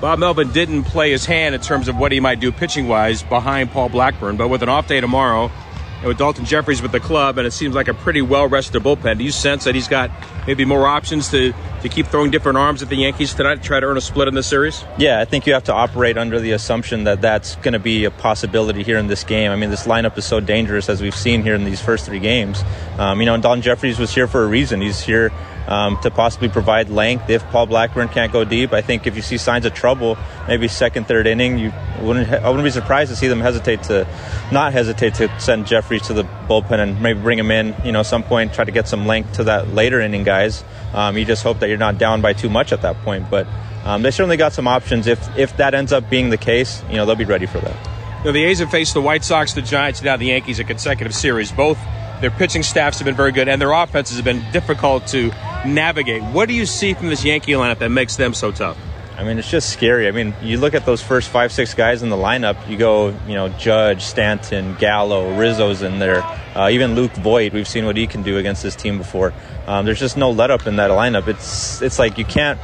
[0.02, 3.24] Bob Melvin didn't play his hand in terms of what he might do pitching wise
[3.24, 5.50] behind Paul Blackburn, but with an off day tomorrow,
[5.98, 8.84] and with Dalton Jefferies with the club, and it seems like a pretty well rested
[8.84, 9.18] bullpen.
[9.18, 10.12] Do you sense that he's got
[10.46, 13.80] maybe more options to, to keep throwing different arms at the Yankees tonight to try
[13.80, 14.84] to earn a split in this series?
[14.98, 18.06] Yeah, I think you have to operate under the assumption that that's going to be
[18.06, 19.52] a possibility here in this game.
[19.52, 22.20] I mean, this lineup is so dangerous as we've seen here in these first three
[22.20, 22.64] games.
[22.98, 24.82] Um, you know, and Dalton Jefferies was here for a reason.
[24.82, 25.32] He's here
[25.68, 28.74] um, to possibly provide length if Paul Blackburn can't go deep.
[28.74, 32.30] I think if you see signs of trouble, maybe second, third inning, you wouldn't.
[32.30, 34.08] I wouldn't be surprised to see them hesitate to,
[34.52, 37.76] not hesitate to send Jefferies to the bullpen and maybe bring him in.
[37.84, 40.64] You know, some point try to get some length to that later inning guys.
[40.94, 43.48] Um, you just hope that you're not down by too much at that point, but.
[43.86, 45.06] Um, they certainly got some options.
[45.06, 48.26] If if that ends up being the case, you know they'll be ready for that.
[48.26, 51.14] Know, the A's have faced the White Sox, the Giants, now the Yankees in consecutive
[51.14, 51.52] series.
[51.52, 51.78] Both
[52.22, 55.32] their pitching staffs have been very good, and their offenses have been difficult to
[55.66, 56.24] navigate.
[56.24, 58.78] What do you see from this Yankee lineup that makes them so tough?
[59.18, 60.10] I mean, it's just scary.
[60.10, 62.68] I mean, you look at those first five, six guys in the lineup.
[62.68, 66.22] You go, you know, Judge, Stanton, Gallo, Rizzo's in there.
[66.54, 69.34] Uh, even Luke Voit, we've seen what he can do against this team before.
[69.68, 71.30] Um, there's just no let up in that lineup.
[71.30, 72.60] It's it's like you can't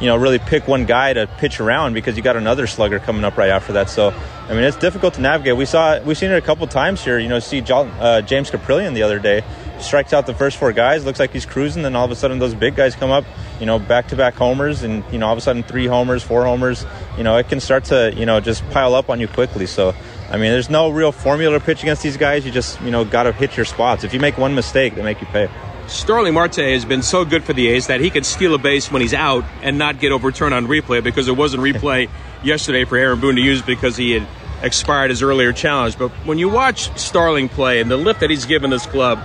[0.00, 3.24] you know, really pick one guy to pitch around because you got another slugger coming
[3.24, 3.88] up right after that.
[3.88, 4.10] So,
[4.48, 5.56] I mean, it's difficult to navigate.
[5.56, 7.18] We saw, we've seen it a couple times here.
[7.18, 9.44] You know, see John, uh, James Kaprielian the other day
[9.80, 12.38] strikes out the first four guys, looks like he's cruising, then all of a sudden
[12.38, 13.24] those big guys come up,
[13.60, 16.22] you know, back to back homers, and you know, all of a sudden three homers,
[16.22, 16.84] four homers.
[17.16, 19.66] You know, it can start to you know just pile up on you quickly.
[19.66, 19.94] So.
[20.30, 22.46] I mean, there's no real formula to pitch against these guys.
[22.46, 24.04] You just, you know, got to hit your spots.
[24.04, 25.48] If you make one mistake, they make you pay.
[25.86, 28.90] Starling Marte has been so good for the A's that he can steal a base
[28.90, 32.08] when he's out and not get overturned on replay because there wasn't replay
[32.42, 34.26] yesterday for Aaron Boone to use because he had
[34.62, 35.98] expired his earlier challenge.
[35.98, 39.22] But when you watch Starling play and the lift that he's given this club,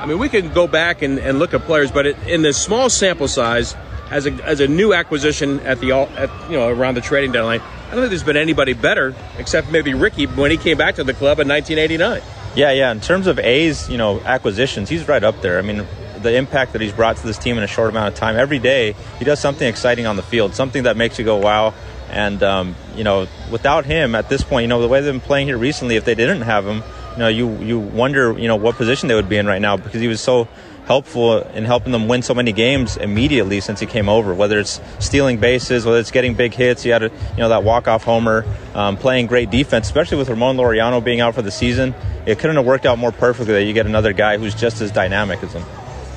[0.00, 2.56] I mean, we can go back and, and look at players, but it, in this
[2.56, 3.76] small sample size,
[4.10, 7.60] as a, as a new acquisition at the at, you know around the trading deadline,
[7.60, 11.04] I don't think there's been anybody better except maybe Rickey when he came back to
[11.04, 12.22] the club in 1989.
[12.56, 12.90] Yeah, yeah.
[12.90, 15.58] In terms of A's, you know, acquisitions, he's right up there.
[15.58, 15.86] I mean,
[16.22, 18.36] the impact that he's brought to this team in a short amount of time.
[18.36, 21.74] Every day, he does something exciting on the field, something that makes you go, "Wow!"
[22.08, 25.20] And um, you know, without him at this point, you know, the way they've been
[25.20, 28.56] playing here recently, if they didn't have him, you know, you you wonder, you know,
[28.56, 30.48] what position they would be in right now because he was so
[30.86, 34.34] helpful in helping them win so many games immediately since he came over.
[34.34, 37.62] Whether it's stealing bases, whether it's getting big hits, he had a, you know that
[37.62, 38.44] walk off homer,
[38.74, 41.94] um, playing great defense, especially with Ramon Laureano being out for the season.
[42.26, 44.90] It couldn't have worked out more perfectly that you get another guy who's just as
[44.90, 45.64] dynamic as him.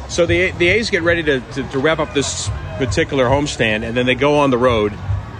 [0.10, 3.95] So the the A's get ready to, to, to wrap up this particular homestand, and
[3.95, 4.93] then they go on the road,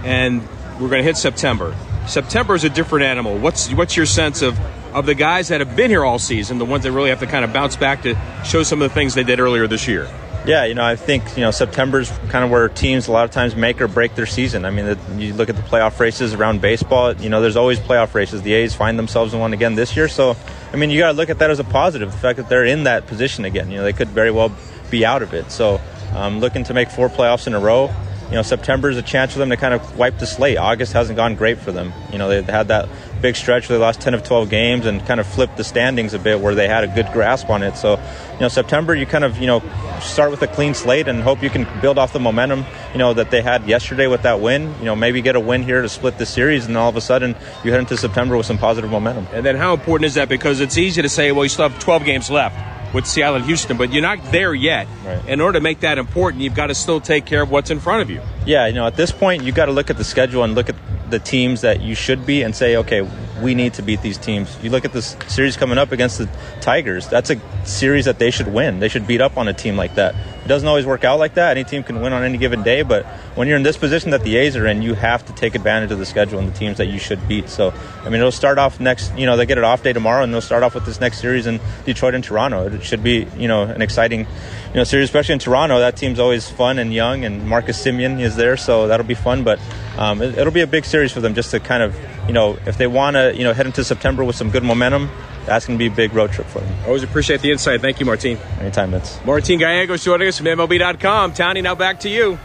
[0.04, 0.42] and
[0.74, 1.76] we're going to hit September.
[2.08, 3.38] September is a different animal.
[3.38, 4.60] What's what's your sense of
[4.94, 7.28] of the guys that have been here all season, the ones that really have to
[7.28, 10.10] kind of bounce back to show some of the things they did earlier this year?
[10.46, 13.32] Yeah, you know, I think you know September's kind of where teams a lot of
[13.32, 14.66] times make or break their season.
[14.66, 17.14] I mean, the, you look at the playoff races around baseball.
[17.14, 18.42] You know, there's always playoff races.
[18.42, 20.36] The A's find themselves in one again this year, so
[20.74, 22.12] I mean, you got to look at that as a positive.
[22.12, 23.72] The fact that they're in that position again.
[23.72, 24.54] You know, they could very well
[24.92, 25.50] be out of it.
[25.50, 25.80] So,
[26.14, 27.90] um, looking to make four playoffs in a row.
[28.30, 30.58] You know, September is a chance for them to kind of wipe the slate.
[30.58, 31.94] August hasn't gone great for them.
[32.12, 32.90] You know, they had that
[33.22, 36.14] big stretch where they lost 10 of 12 games and kind of flipped the standings
[36.14, 37.78] a bit where they had a good grasp on it.
[37.78, 37.96] So,
[38.34, 39.62] you know, September, you kind of, you know,
[40.02, 43.14] start with a clean slate and hope you can build off the momentum, you know,
[43.14, 44.74] that they had yesterday with that win.
[44.80, 47.02] You know, maybe get a win here to split the series, and all of a
[47.02, 49.28] sudden you head into September with some positive momentum.
[49.32, 50.28] And then how important is that?
[50.28, 53.46] Because it's easy to say, well, you still have 12 games left with Seattle and
[53.46, 54.88] Houston, but you're not there yet.
[55.06, 55.28] Right.
[55.28, 57.80] In order to make that important, you've got to still take care of what's in
[57.80, 58.22] front of you.
[58.46, 60.70] Yeah, you know, at this point, you've got to look at the schedule and look
[60.70, 60.76] at
[61.10, 63.02] the teams that you should be and say, okay,
[63.42, 64.58] we need to beat these teams.
[64.62, 66.30] You look at this series coming up against the
[66.62, 67.08] Tigers.
[67.08, 68.80] That's a series that they should win.
[68.80, 70.16] They should beat up on a team like that.
[70.44, 71.58] It doesn't always work out like that.
[71.58, 74.24] Any team can win on any given day, but when you're in this position that
[74.24, 76.78] the A's are in, you have to take advantage of the schedule and the teams
[76.78, 77.48] that you should beat.
[77.48, 80.22] So, I mean, it'll start off next, you know, they get an off day tomorrow
[80.22, 82.68] and they'll start off with this next series in Detroit and Toronto.
[82.68, 85.80] It should be, you know, an exciting, you know, series, especially in Toronto.
[85.80, 89.46] That team's always fun and young, and Marcus Semien is there, so that'll be fun.
[89.46, 89.60] But
[89.98, 91.96] um, it, it'll be a big series for them just to kind of,
[92.28, 95.10] you know, if they want to, you know, head into September with some good momentum,
[95.46, 96.76] that's going to be a big road trip for them.
[96.86, 97.82] Always appreciate the insight.
[97.82, 98.38] Thank you, Martin.
[98.60, 99.20] Anytime, Vince.
[99.26, 101.34] Martin Gallegos joining us from MLB.com.
[101.34, 102.40] Townie, now back to you.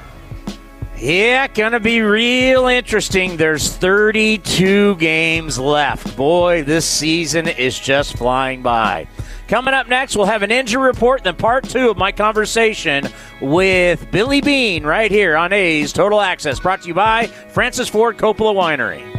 [1.00, 3.36] Yeah, gonna be real interesting.
[3.36, 6.16] There's 32 games left.
[6.16, 9.06] Boy, this season is just flying by.
[9.46, 13.08] Coming up next, we'll have an injury report, then part two of my conversation
[13.40, 18.18] with Billy Beane right here on A's Total Access, brought to you by Francis Ford
[18.18, 19.18] Coppola Winery.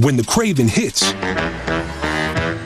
[0.00, 1.12] When the craving hits,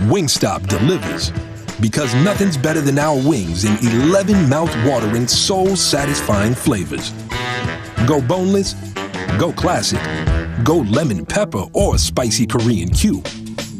[0.07, 1.33] Wingstop delivers.
[1.81, 7.11] Because nothing's better than our wings in 11 mouth-watering, soul-satisfying flavors.
[8.07, 8.75] Go boneless,
[9.39, 9.99] go classic,
[10.63, 13.23] go lemon pepper or spicy Korean Q.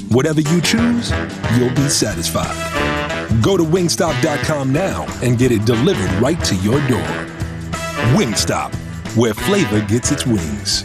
[0.09, 1.11] Whatever you choose,
[1.55, 2.57] you'll be satisfied.
[3.43, 7.27] Go to wingstop.com now and get it delivered right to your door.
[8.17, 8.75] Wingstop,
[9.15, 10.85] where flavor gets its wings.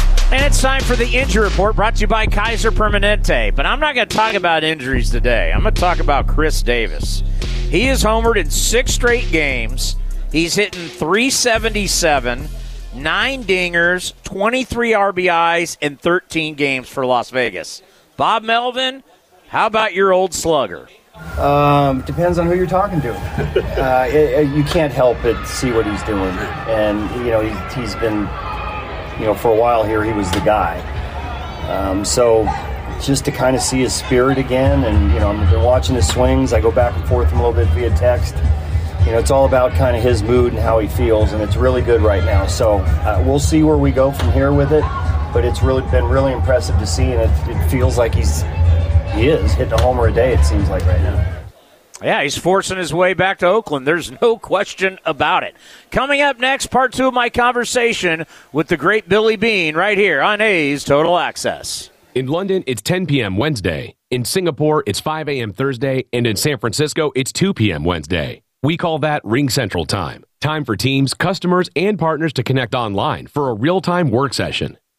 [0.31, 3.53] And it's time for the injury report brought to you by Kaiser Permanente.
[3.53, 5.51] But I'm not going to talk about injuries today.
[5.51, 7.21] I'm going to talk about Chris Davis.
[7.69, 9.97] He is homered in six straight games.
[10.31, 12.47] He's hitting 377,
[12.95, 17.81] nine dingers, 23 RBIs, in 13 games for Las Vegas.
[18.15, 19.03] Bob Melvin,
[19.49, 20.87] how about your old slugger?
[21.37, 23.11] Um, depends on who you're talking to.
[23.81, 26.29] Uh, it, it, you can't help but see what he's doing,
[26.67, 28.27] and you know he, he's been,
[29.19, 30.79] you know, for a while here he was the guy.
[31.69, 32.45] Um, so
[33.01, 36.53] just to kind of see his spirit again, and you know, been watching his swings.
[36.53, 38.35] I go back and forth a little bit via text.
[39.05, 41.55] You know, it's all about kind of his mood and how he feels, and it's
[41.55, 42.45] really good right now.
[42.45, 44.83] So uh, we'll see where we go from here with it.
[45.33, 48.43] But it's really been really impressive to see, and it, it feels like he's
[49.15, 50.33] he is hitting a homer a day.
[50.33, 51.40] It seems like right now.
[52.01, 53.85] Yeah, he's forcing his way back to Oakland.
[53.87, 55.55] There's no question about it.
[55.91, 60.21] Coming up next, part two of my conversation with the great Billy Beane right here
[60.21, 61.89] on A's Total Access.
[62.13, 63.37] In London, it's 10 p.m.
[63.37, 63.95] Wednesday.
[64.09, 65.53] In Singapore, it's 5 a.m.
[65.53, 66.05] Thursday.
[66.11, 67.85] And in San Francisco, it's 2 p.m.
[67.85, 68.41] Wednesday.
[68.63, 70.23] We call that Ring Central Time.
[70.41, 74.77] Time for teams, customers, and partners to connect online for a real time work session.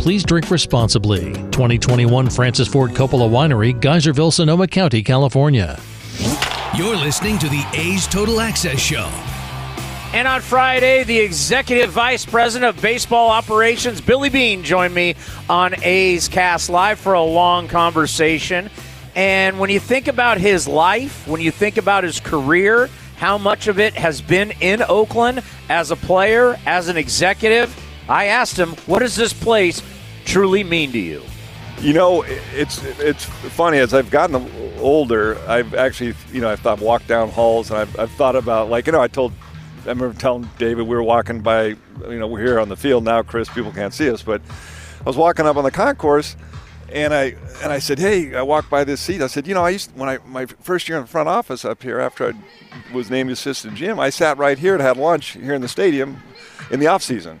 [0.00, 1.34] Please drink responsibly.
[1.50, 5.78] 2021 Francis Ford Coppola Winery, Geyserville, Sonoma County, California.
[6.74, 9.10] You're listening to the A's Total Access Show.
[10.14, 15.16] And on Friday, the Executive Vice President of Baseball Operations, Billy Beane, joined me
[15.50, 18.70] on A's Cast Live for a long conversation.
[19.14, 22.88] And when you think about his life, when you think about his career,
[23.18, 27.76] how much of it has been in Oakland as a player, as an executive,
[28.08, 29.82] I asked him, what does this place
[30.24, 31.22] truly mean to you?
[31.80, 35.38] You know, it's it's funny as I've gotten older.
[35.48, 38.86] I've actually, you know, I've thought walked down halls, and I've, I've thought about like,
[38.86, 39.32] you know, I told,
[39.86, 43.04] I remember telling David we were walking by, you know, we're here on the field
[43.04, 43.22] now.
[43.22, 44.42] Chris, people can't see us, but
[45.00, 46.36] I was walking up on the concourse,
[46.92, 49.22] and I and I said, hey, I walked by this seat.
[49.22, 51.82] I said, you know, I used when I my first year in front office up
[51.82, 55.54] here after I was named assistant GM, I sat right here to have lunch here
[55.54, 56.22] in the stadium
[56.70, 57.40] in the off season.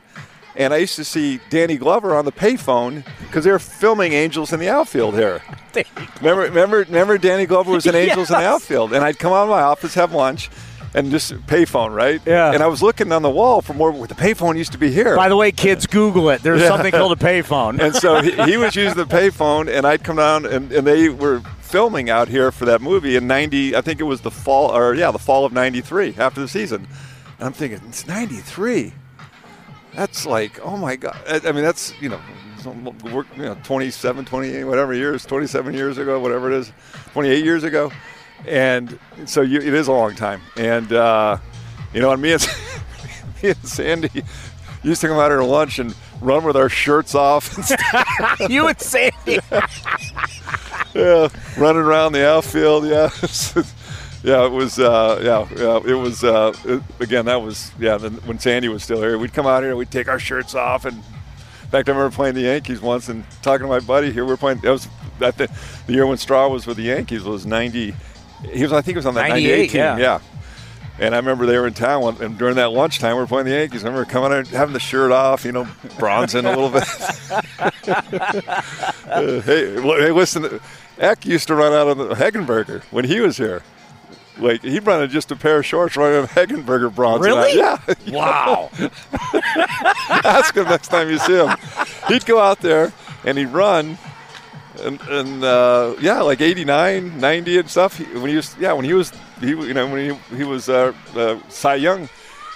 [0.56, 4.52] And I used to see Danny Glover on the payphone because they were filming Angels
[4.52, 5.42] in the outfield here.
[6.20, 8.30] Remember, remember, remember, Danny Glover was in Angels Yes.
[8.30, 10.50] in the outfield, and I'd come out of my office, have lunch,
[10.92, 12.20] and just payphone, right?
[12.26, 12.52] Yeah.
[12.52, 13.92] And I was looking on the wall for more.
[14.08, 15.14] The payphone used to be here.
[15.14, 16.42] By the way, kids, Google it.
[16.42, 16.68] There's Yeah.
[16.68, 17.78] something called a payphone.
[17.80, 21.08] and so he, he was using the payphone, and I'd come down, and, and they
[21.08, 23.76] were filming out here for that movie in '90.
[23.76, 26.88] I think it was the fall, or yeah, the fall of '93 after the season.
[27.38, 28.92] And I'm thinking, it's '93.
[29.94, 31.18] That's like, oh my god!
[31.28, 32.20] I, mean, that's you know,
[32.58, 36.72] some- we're, you know, 27, 28, whatever years, 27 years ago, whatever it is,
[37.12, 37.90] 28 years ago,
[38.46, 40.40] and so you, it is a long time.
[40.56, 41.38] And uh,
[41.92, 42.42] you know, and me and
[43.42, 44.22] me and Sandy
[44.82, 47.56] used to come out here to lunch and run with our shirts off.
[47.56, 48.40] And stuff.
[48.50, 49.38] you and Sandy.
[50.94, 51.28] yeah,
[51.58, 52.86] running around the outfield.
[52.86, 53.08] Yeah,
[54.22, 54.78] yeah, it was.
[54.78, 56.22] Uh, yeah, yeah, it was.
[56.24, 57.70] Uh, it- again, that was.
[57.78, 60.54] Yeah, then when Sandy was still here, we'd come out here, we'd take our shirts
[60.54, 64.12] off, and in fact, I remember playing the Yankees once and talking to my buddy
[64.12, 64.24] here.
[64.24, 64.58] We are playing.
[64.60, 64.88] That was
[65.20, 65.48] that the,
[65.86, 67.94] the year when Straw was with the Yankees was ninety.
[68.52, 68.72] He was.
[68.72, 69.78] I think it was on that 98, ninety-eight team.
[69.80, 69.96] yeah.
[69.98, 70.18] yeah.
[70.98, 73.46] And I remember they were in town, one- and during that lunchtime, we were playing
[73.46, 73.84] the Yankees.
[73.84, 75.66] I remember coming out, having the shirt off, you know,
[75.98, 76.84] bronzing a little bit.
[79.10, 80.60] Uh, hey, hey, listen,
[80.98, 83.62] Eck used to run out of the Hegenberger when he was here.
[84.40, 87.24] Like he'd run in just a pair of shorts running a Hegenberger bronze.
[87.24, 87.56] Really?
[87.56, 87.78] Yeah.
[88.10, 88.70] Wow.
[90.24, 91.56] Ask him next time you see him.
[92.08, 92.92] He'd go out there
[93.24, 93.98] and he'd run,
[94.82, 97.98] and, and uh, yeah, like 89, 90 and stuff.
[97.98, 100.68] He, when he was, yeah, when he was, he you know when he he was
[100.68, 102.08] uh, uh, Cy Young,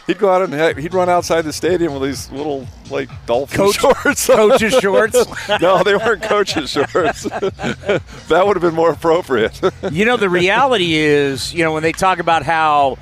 [0.06, 3.76] he'd go out and he'd run outside the stadium with these little like dolphin Coach-
[3.80, 4.26] shorts.
[4.26, 5.24] coach's shorts?
[5.60, 7.22] no, they weren't coach's shorts.
[7.24, 9.60] that would have been more appropriate.
[9.92, 12.98] you know, the reality is, you know, when they talk about how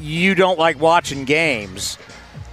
[0.00, 1.98] you don't like watching games,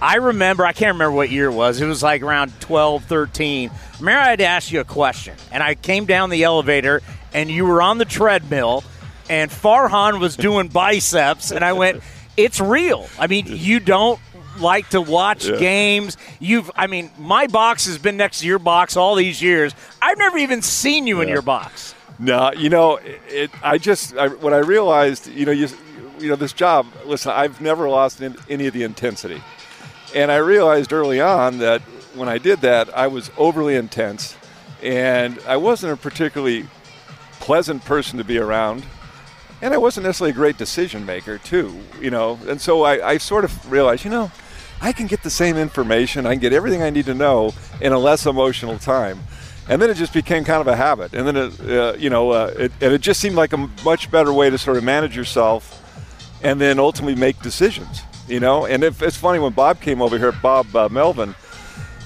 [0.02, 1.80] I remember, I can't remember what year it was.
[1.80, 3.70] It was like around 12, 13.
[4.00, 7.02] Remember, I had to ask you a question, and I came down the elevator,
[7.34, 8.82] and you were on the treadmill,
[9.28, 12.02] and Farhan was doing biceps, and I went,
[12.44, 13.08] it's real.
[13.18, 14.20] I mean, you don't
[14.58, 15.56] like to watch Yeah.
[15.56, 16.16] games.
[16.38, 19.74] You've, I mean, my box has been next to your box all these years.
[20.02, 21.94] I've never even seen you in your box.
[22.18, 23.50] No, you know, it.
[23.62, 25.68] I just I, when I realized, you know, you,
[26.18, 26.86] you know, this job.
[27.06, 29.42] Listen, I've never lost in, any of the intensity,
[30.14, 31.80] and I realized early on that
[32.14, 34.36] when I did that, I was overly intense,
[34.82, 36.66] and I wasn't a particularly
[37.40, 38.84] pleasant person to be around,
[39.62, 41.78] and I wasn't necessarily a great decision maker too.
[42.00, 44.30] You know, and so I, I sort of realized, you know,
[44.80, 47.92] I can get the same information, I can get everything I need to know in
[47.92, 49.20] a less emotional time.
[49.68, 51.14] And then it just became kind of a habit.
[51.14, 54.10] And then, it, uh, you know, uh, it, and it just seemed like a much
[54.10, 55.76] better way to sort of manage yourself
[56.42, 58.66] and then ultimately make decisions, you know.
[58.66, 61.34] And if, it's funny when Bob came over here, Bob uh, Melvin,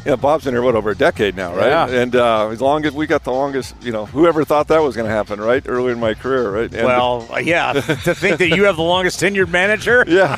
[0.05, 1.69] you know, Bob's been here, what, over a decade now, right?
[1.69, 1.89] Yeah.
[1.89, 4.95] And uh, as long as we got the longest, you know, whoever thought that was
[4.95, 5.63] going to happen, right?
[5.67, 6.73] Early in my career, right?
[6.75, 10.05] And- well, yeah, to think that you have the longest tenured manager.
[10.09, 10.37] yeah.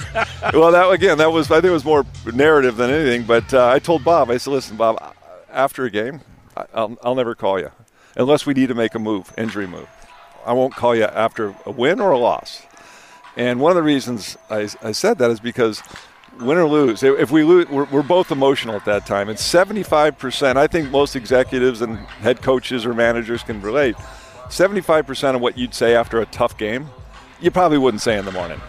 [0.54, 3.24] Well, that again, that was I think it was more narrative than anything.
[3.24, 5.02] But uh, I told Bob, I said, "Listen, Bob,
[5.50, 6.20] after a game,
[6.72, 7.70] I'll, I'll never call you
[8.16, 9.88] unless we need to make a move, injury move.
[10.46, 12.62] I won't call you after a win or a loss."
[13.36, 15.82] And one of the reasons I, I said that is because
[16.40, 19.28] win or lose, if we lose, we're, we're both emotional at that time.
[19.28, 23.96] And 75%, I think most executives and head coaches or managers can relate.
[24.48, 26.88] 75% of what you'd say after a tough game,
[27.40, 28.60] you probably wouldn't say in the morning.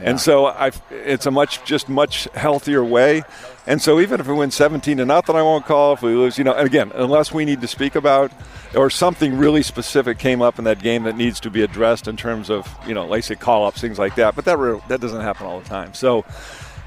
[0.00, 3.22] And so I, it's a much just much healthier way.
[3.66, 5.94] And so even if we win 17 to nothing, I won't call.
[5.94, 8.32] If we lose, you know, and again, unless we need to speak about
[8.74, 12.16] or something really specific came up in that game that needs to be addressed in
[12.16, 14.36] terms of you know, like say call ups, things like that.
[14.36, 15.94] But that re- that doesn't happen all the time.
[15.94, 16.24] So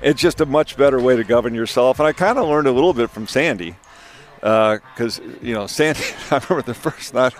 [0.01, 1.99] it's just a much better way to govern yourself.
[1.99, 3.75] And I kind of learned a little bit from Sandy
[4.35, 6.01] because you know Sandy.
[6.31, 7.33] I remember the first night.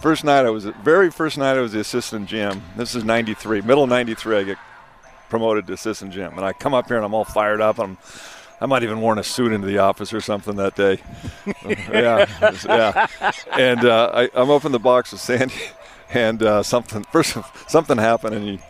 [0.00, 2.60] First night I was very first night I was the assistant GM.
[2.76, 4.36] This is '93, middle '93.
[4.36, 4.58] I get
[5.30, 7.78] promoted to assistant GM, and I come up here and I'm all fired up.
[7.78, 7.96] I'm
[8.60, 10.98] I might even worn a suit into the office or something that day.
[11.66, 12.26] yeah,
[12.64, 13.06] yeah.
[13.52, 15.54] And uh, I, I'm up in the box with Sandy,
[16.10, 17.36] and uh, something first
[17.68, 18.60] something happened, and he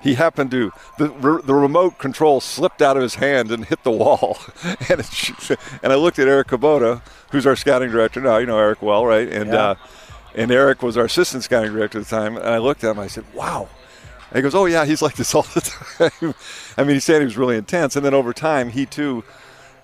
[0.00, 3.82] he happened to the re- the remote control slipped out of his hand and hit
[3.82, 5.50] the wall, and it,
[5.82, 8.36] and I looked at Eric Kubota, who's our scouting director now.
[8.38, 9.28] You know Eric well, right?
[9.28, 9.56] And Yeah.
[9.70, 9.74] uh,
[10.34, 12.98] and Eric was our assistant scouting director at the time, and I looked at him.
[13.00, 13.68] I said, "Wow."
[14.30, 15.60] And he goes, "Oh yeah, he's like this all the
[16.20, 16.34] time."
[16.76, 19.24] I mean, he said he was really intense, and then over time, he too.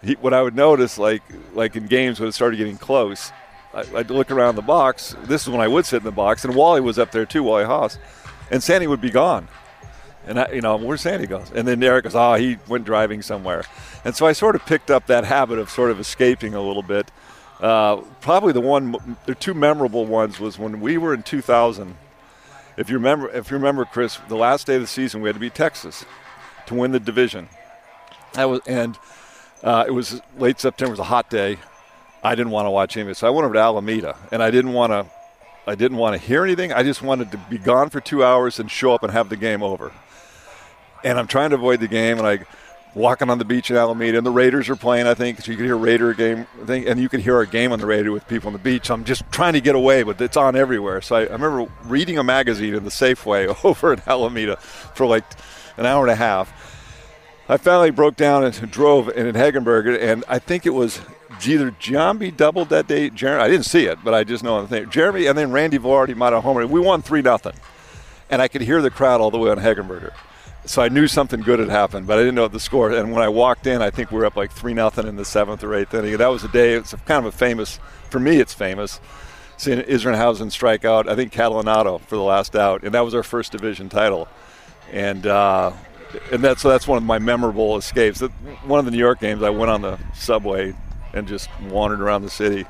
[0.03, 1.23] He, what I would notice, like
[1.55, 3.33] like in games when it started getting close,
[3.73, 5.17] I, I'd look around the box.
[5.25, 7.43] This is when I would sit in the box, and Wally was up there too,
[7.43, 7.99] Wally Haas,
[8.51, 9.49] and Sandy would be gone.
[10.27, 11.51] And I, you know, where's Sandy goes?
[11.55, 13.65] And then Eric goes, oh, he went driving somewhere.
[14.05, 16.83] And so I sort of picked up that habit of sort of escaping a little
[16.83, 17.11] bit.
[17.61, 21.97] Uh, probably the one, the two memorable ones was when we were in 2000.
[22.77, 25.35] If you remember, if you remember, Chris, the last day of the season we had
[25.35, 26.05] to beat Texas
[26.67, 27.49] to win the division.
[28.33, 28.99] That was, and
[29.63, 30.91] uh, it was late September.
[30.91, 31.59] It was a hot day.
[32.23, 34.43] I didn't want to watch any of it, so I went over to Alameda, and
[34.43, 35.07] I didn't want to.
[35.67, 36.75] I didn't want to hear anything.
[36.75, 39.37] I just wanted to be gone for two hours and show up and have the
[39.37, 39.93] game over.
[41.05, 42.47] And I'm trying to avoid the game, and I
[42.95, 45.07] walking on the beach in Alameda, and the Raiders are playing.
[45.07, 47.73] I think so you could hear Raider game thing, and you could hear a game
[47.73, 48.91] on the radio with people on the beach.
[48.91, 51.01] I'm just trying to get away, but it's on everywhere.
[51.01, 55.25] So I, I remember reading a magazine in the Safeway over in Alameda for like
[55.77, 56.53] an hour and a half.
[57.49, 61.01] I finally broke down and drove in Hagenberg, and I think it was
[61.47, 63.11] either Giambi doubled that day.
[63.11, 64.89] Jeremy, I didn't see it, but I just know the thing.
[64.89, 66.67] Jeremy and then Randy Velarde might have homer.
[66.67, 67.55] We won three nothing,
[68.31, 70.13] and I could hear the crowd all the way on Hegenberger.
[70.67, 72.91] So I knew something good had happened, but I didn't know the score.
[72.91, 75.25] And when I walked in, I think we were up like three nothing in the
[75.25, 76.17] seventh or eighth inning.
[76.17, 76.73] That was a day.
[76.73, 78.39] It's kind of a famous for me.
[78.39, 78.99] It's famous
[79.57, 81.09] seeing Isringhausen strike out.
[81.09, 84.29] I think Catalanotto for the last out, and that was our first division title.
[84.93, 85.73] And uh,
[86.33, 88.21] and that's so that's one of my memorable escapes.
[88.65, 90.75] One of the New York games, I went on the subway
[91.13, 92.67] and just wandered around the city.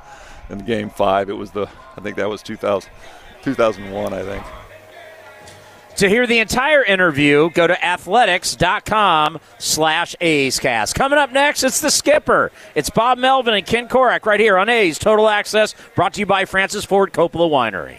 [0.51, 2.91] In the game five, it was the I think that was 2000,
[3.43, 4.45] 2001, I think.
[5.97, 10.95] To hear the entire interview, go to athletics.com slash A'scast.
[10.95, 12.51] Coming up next, it's the skipper.
[12.75, 16.27] It's Bob Melvin and Ken Korach right here on A's Total Access, brought to you
[16.27, 17.99] by Francis Ford Coppola Winery.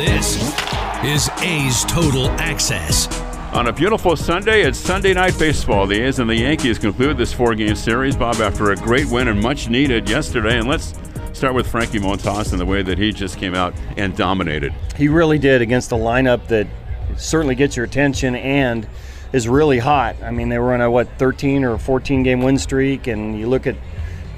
[0.00, 0.40] This
[1.04, 3.06] is A's Total Access.
[3.52, 5.86] On a beautiful Sunday, it's Sunday Night Baseball.
[5.86, 9.28] The A's and the Yankees conclude this four game series, Bob, after a great win
[9.28, 10.58] and much needed yesterday.
[10.58, 10.94] And let's
[11.34, 14.72] start with Frankie Montas and the way that he just came out and dominated.
[14.96, 16.66] He really did against a lineup that
[17.18, 18.88] certainly gets your attention and
[19.34, 20.16] is really hot.
[20.22, 23.50] I mean, they were on a, what, 13 or 14 game win streak, and you
[23.50, 23.76] look at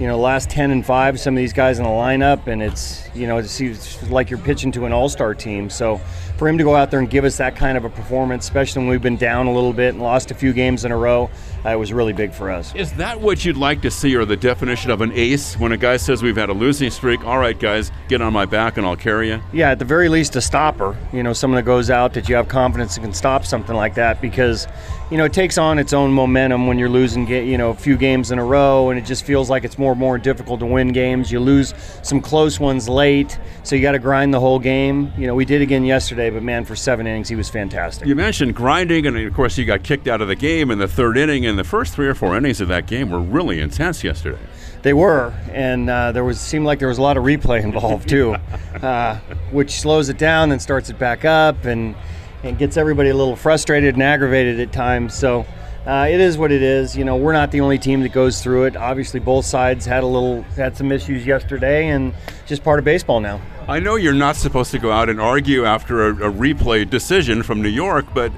[0.02, 3.08] you know, last 10 and 5, some of these guys in the lineup, and it's,
[3.14, 5.70] you know, it seems like you're pitching to an all star team.
[5.70, 6.00] So
[6.42, 8.80] for him to go out there and give us that kind of a performance, especially
[8.80, 11.30] when we've been down a little bit and lost a few games in a row,
[11.64, 12.74] uh, it was really big for us.
[12.74, 15.54] Is that what you'd like to see, or the definition of an ace?
[15.54, 18.44] When a guy says we've had a losing streak, all right, guys, get on my
[18.44, 19.40] back and I'll carry you?
[19.52, 20.96] Yeah, at the very least, a stopper.
[21.12, 23.94] You know, someone that goes out that you have confidence and can stop something like
[23.94, 24.66] that because,
[25.12, 27.96] you know, it takes on its own momentum when you're losing, you know, a few
[27.96, 30.66] games in a row, and it just feels like it's more and more difficult to
[30.66, 31.30] win games.
[31.30, 31.72] You lose
[32.02, 35.12] some close ones late, so you got to grind the whole game.
[35.16, 38.06] You know, we did again yesterday, but man, for seven innings, he was fantastic.
[38.06, 40.88] You mentioned grinding, and of course, he got kicked out of the game in the
[40.88, 44.02] third inning, and the first three or four innings of that game were really intense
[44.02, 44.38] yesterday.
[44.82, 48.08] They were, and uh, there was seemed like there was a lot of replay involved
[48.08, 48.34] too,
[48.82, 49.18] uh,
[49.50, 51.94] which slows it down and starts it back up, and
[52.42, 55.14] and gets everybody a little frustrated and aggravated at times.
[55.14, 55.46] So.
[55.84, 56.96] Uh, it is what it is.
[56.96, 58.76] You know, we're not the only team that goes through it.
[58.76, 62.14] Obviously, both sides had a little had some issues yesterday, and
[62.46, 63.40] just part of baseball now.
[63.68, 67.42] I know you're not supposed to go out and argue after a, a replay decision
[67.42, 68.32] from New York, but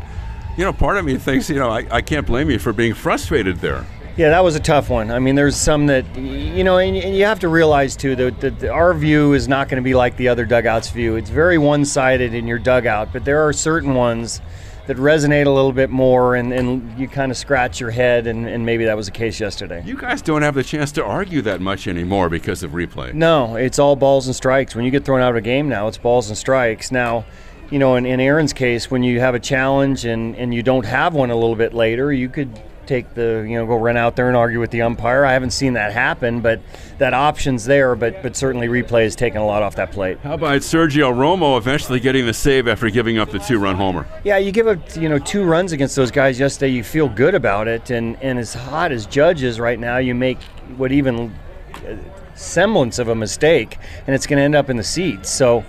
[0.56, 2.94] you know, part of me thinks, you know, I, I can't blame you for being
[2.94, 3.84] frustrated there.
[4.16, 5.10] Yeah, that was a tough one.
[5.10, 8.40] I mean, there's some that you know, and, and you have to realize too that,
[8.40, 11.16] that our view is not going to be like the other dugouts' view.
[11.16, 14.40] It's very one-sided in your dugout, but there are certain ones
[14.86, 18.46] that resonate a little bit more, and, and you kind of scratch your head, and,
[18.46, 19.82] and maybe that was the case yesterday.
[19.84, 23.14] You guys don't have the chance to argue that much anymore because of replay.
[23.14, 24.74] No, it's all balls and strikes.
[24.74, 26.92] When you get thrown out of a game now, it's balls and strikes.
[26.92, 27.24] Now,
[27.70, 30.84] you know, in, in Aaron's case, when you have a challenge and, and you don't
[30.84, 34.16] have one a little bit later, you could take the you know go run out
[34.16, 35.24] there and argue with the umpire.
[35.24, 36.60] I haven't seen that happen, but
[36.98, 37.94] that option's there.
[37.96, 40.18] But but certainly replay is taking a lot off that plate.
[40.20, 44.06] How about Sergio Romo eventually getting the save after giving up the two-run homer?
[44.24, 46.72] Yeah, you give up you know two runs against those guys yesterday.
[46.72, 50.14] You feel good about it, and and as hot as Judge is right now, you
[50.14, 50.42] make
[50.76, 51.34] what even
[51.86, 51.96] uh,
[52.34, 55.30] semblance of a mistake, and it's going to end up in the seats.
[55.30, 55.64] So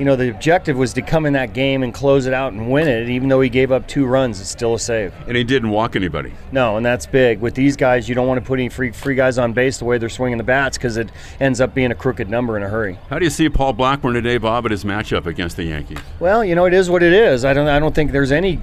[0.00, 2.70] you know, the objective was to come in that game and close it out and
[2.70, 3.10] win it.
[3.10, 5.12] Even though he gave up two runs, it's still a save.
[5.28, 6.32] And he didn't walk anybody.
[6.52, 7.40] No, and that's big.
[7.42, 9.84] With these guys, you don't want to put any free free guys on base the
[9.84, 12.68] way they're swinging the bats because it ends up being a crooked number in a
[12.70, 12.98] hurry.
[13.10, 15.98] How do you see Paul Blackburn today, Bob, at his matchup against the Yankees?
[16.18, 17.44] Well, you know, it is what it is.
[17.44, 18.58] I don't I don't think there's any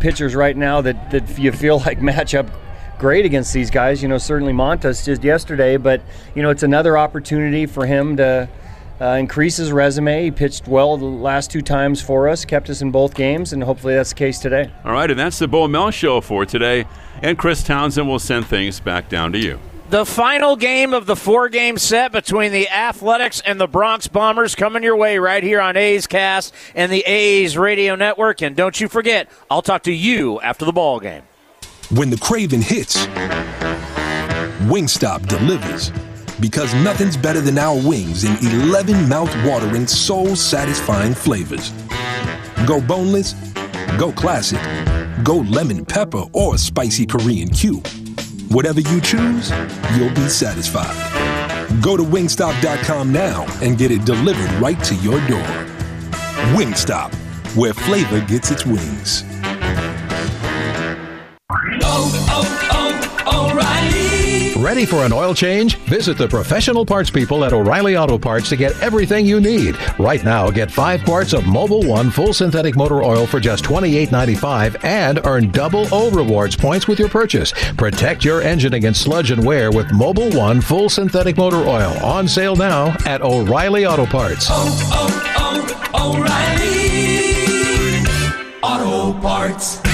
[0.00, 2.50] pitchers right now that that you feel like matchup
[2.98, 4.02] great against these guys.
[4.02, 6.02] You know, certainly Montas just yesterday, but
[6.34, 8.48] you know, it's another opportunity for him to
[9.00, 10.24] uh, increase his resume.
[10.24, 13.62] He pitched well the last two times for us, kept us in both games, and
[13.62, 14.70] hopefully that's the case today.
[14.84, 16.86] All right, and that's the Bo Mel show for today.
[17.22, 19.58] And Chris Townsend will send things back down to you.
[19.90, 24.54] The final game of the four game set between the Athletics and the Bronx Bombers
[24.54, 28.42] coming your way right here on A's Cast and the A's Radio Network.
[28.42, 31.22] And don't you forget, I'll talk to you after the ball game.
[31.90, 33.06] When the craving hits,
[34.66, 35.92] Wingstop delivers
[36.44, 38.36] because nothing's better than our wings in
[38.68, 41.70] 11 mouth-watering, soul-satisfying flavors.
[42.66, 43.32] Go boneless,
[43.96, 44.60] go classic,
[45.24, 47.76] go lemon pepper or spicy Korean Q.
[48.50, 49.50] Whatever you choose,
[49.96, 50.94] you'll be satisfied.
[51.82, 55.48] Go to wingstop.com now and get it delivered right to your door.
[56.52, 57.14] Wingstop,
[57.56, 59.24] where flavor gets its wings.
[61.80, 62.63] Oh, oh!
[64.74, 65.76] Ready for an oil change?
[65.86, 69.76] Visit the professional parts people at O'Reilly Auto Parts to get everything you need.
[70.00, 74.84] Right now, get five quarts of Mobil One full synthetic motor oil for just $28.95
[74.84, 77.52] and earn double O rewards points with your purchase.
[77.76, 82.26] Protect your engine against sludge and wear with Mobil One full synthetic motor oil on
[82.26, 84.48] sale now at O'Reilly Auto Parts.
[84.50, 86.82] Oh, oh, oh, O'Reilly!
[88.60, 89.93] Auto Parts.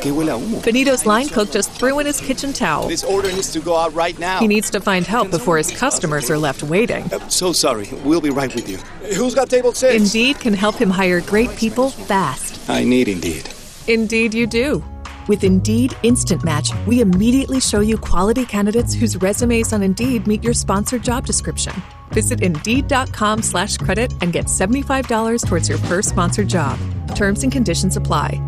[0.00, 0.62] Qué huele a humo?
[0.64, 2.88] Benito's line cook just threw in his kitchen towel.
[2.88, 4.40] This order needs to go out right now.
[4.40, 7.12] He needs to find help before his customers are left waiting.
[7.12, 7.88] Uh, so sorry.
[8.04, 8.78] We'll be right with you.
[9.14, 9.94] Who's got table six?
[9.94, 12.68] Indeed can help him hire great people fast.
[12.68, 13.50] I need Indeed.
[13.88, 14.82] Indeed, you do.
[15.28, 20.42] With Indeed Instant Match, we immediately show you quality candidates whose resumes on Indeed meet
[20.42, 21.74] your sponsored job description.
[22.10, 26.78] Visit Indeed.com slash credit and get $75 towards your first sponsored job.
[27.14, 28.40] Terms and conditions apply.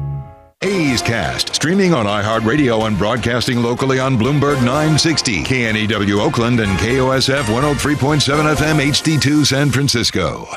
[0.64, 7.42] A's Cast, streaming on iHeartRadio and broadcasting locally on Bloomberg 960, KNEW Oakland, and KOSF
[7.44, 10.54] 103.7 FM HD2 San Francisco.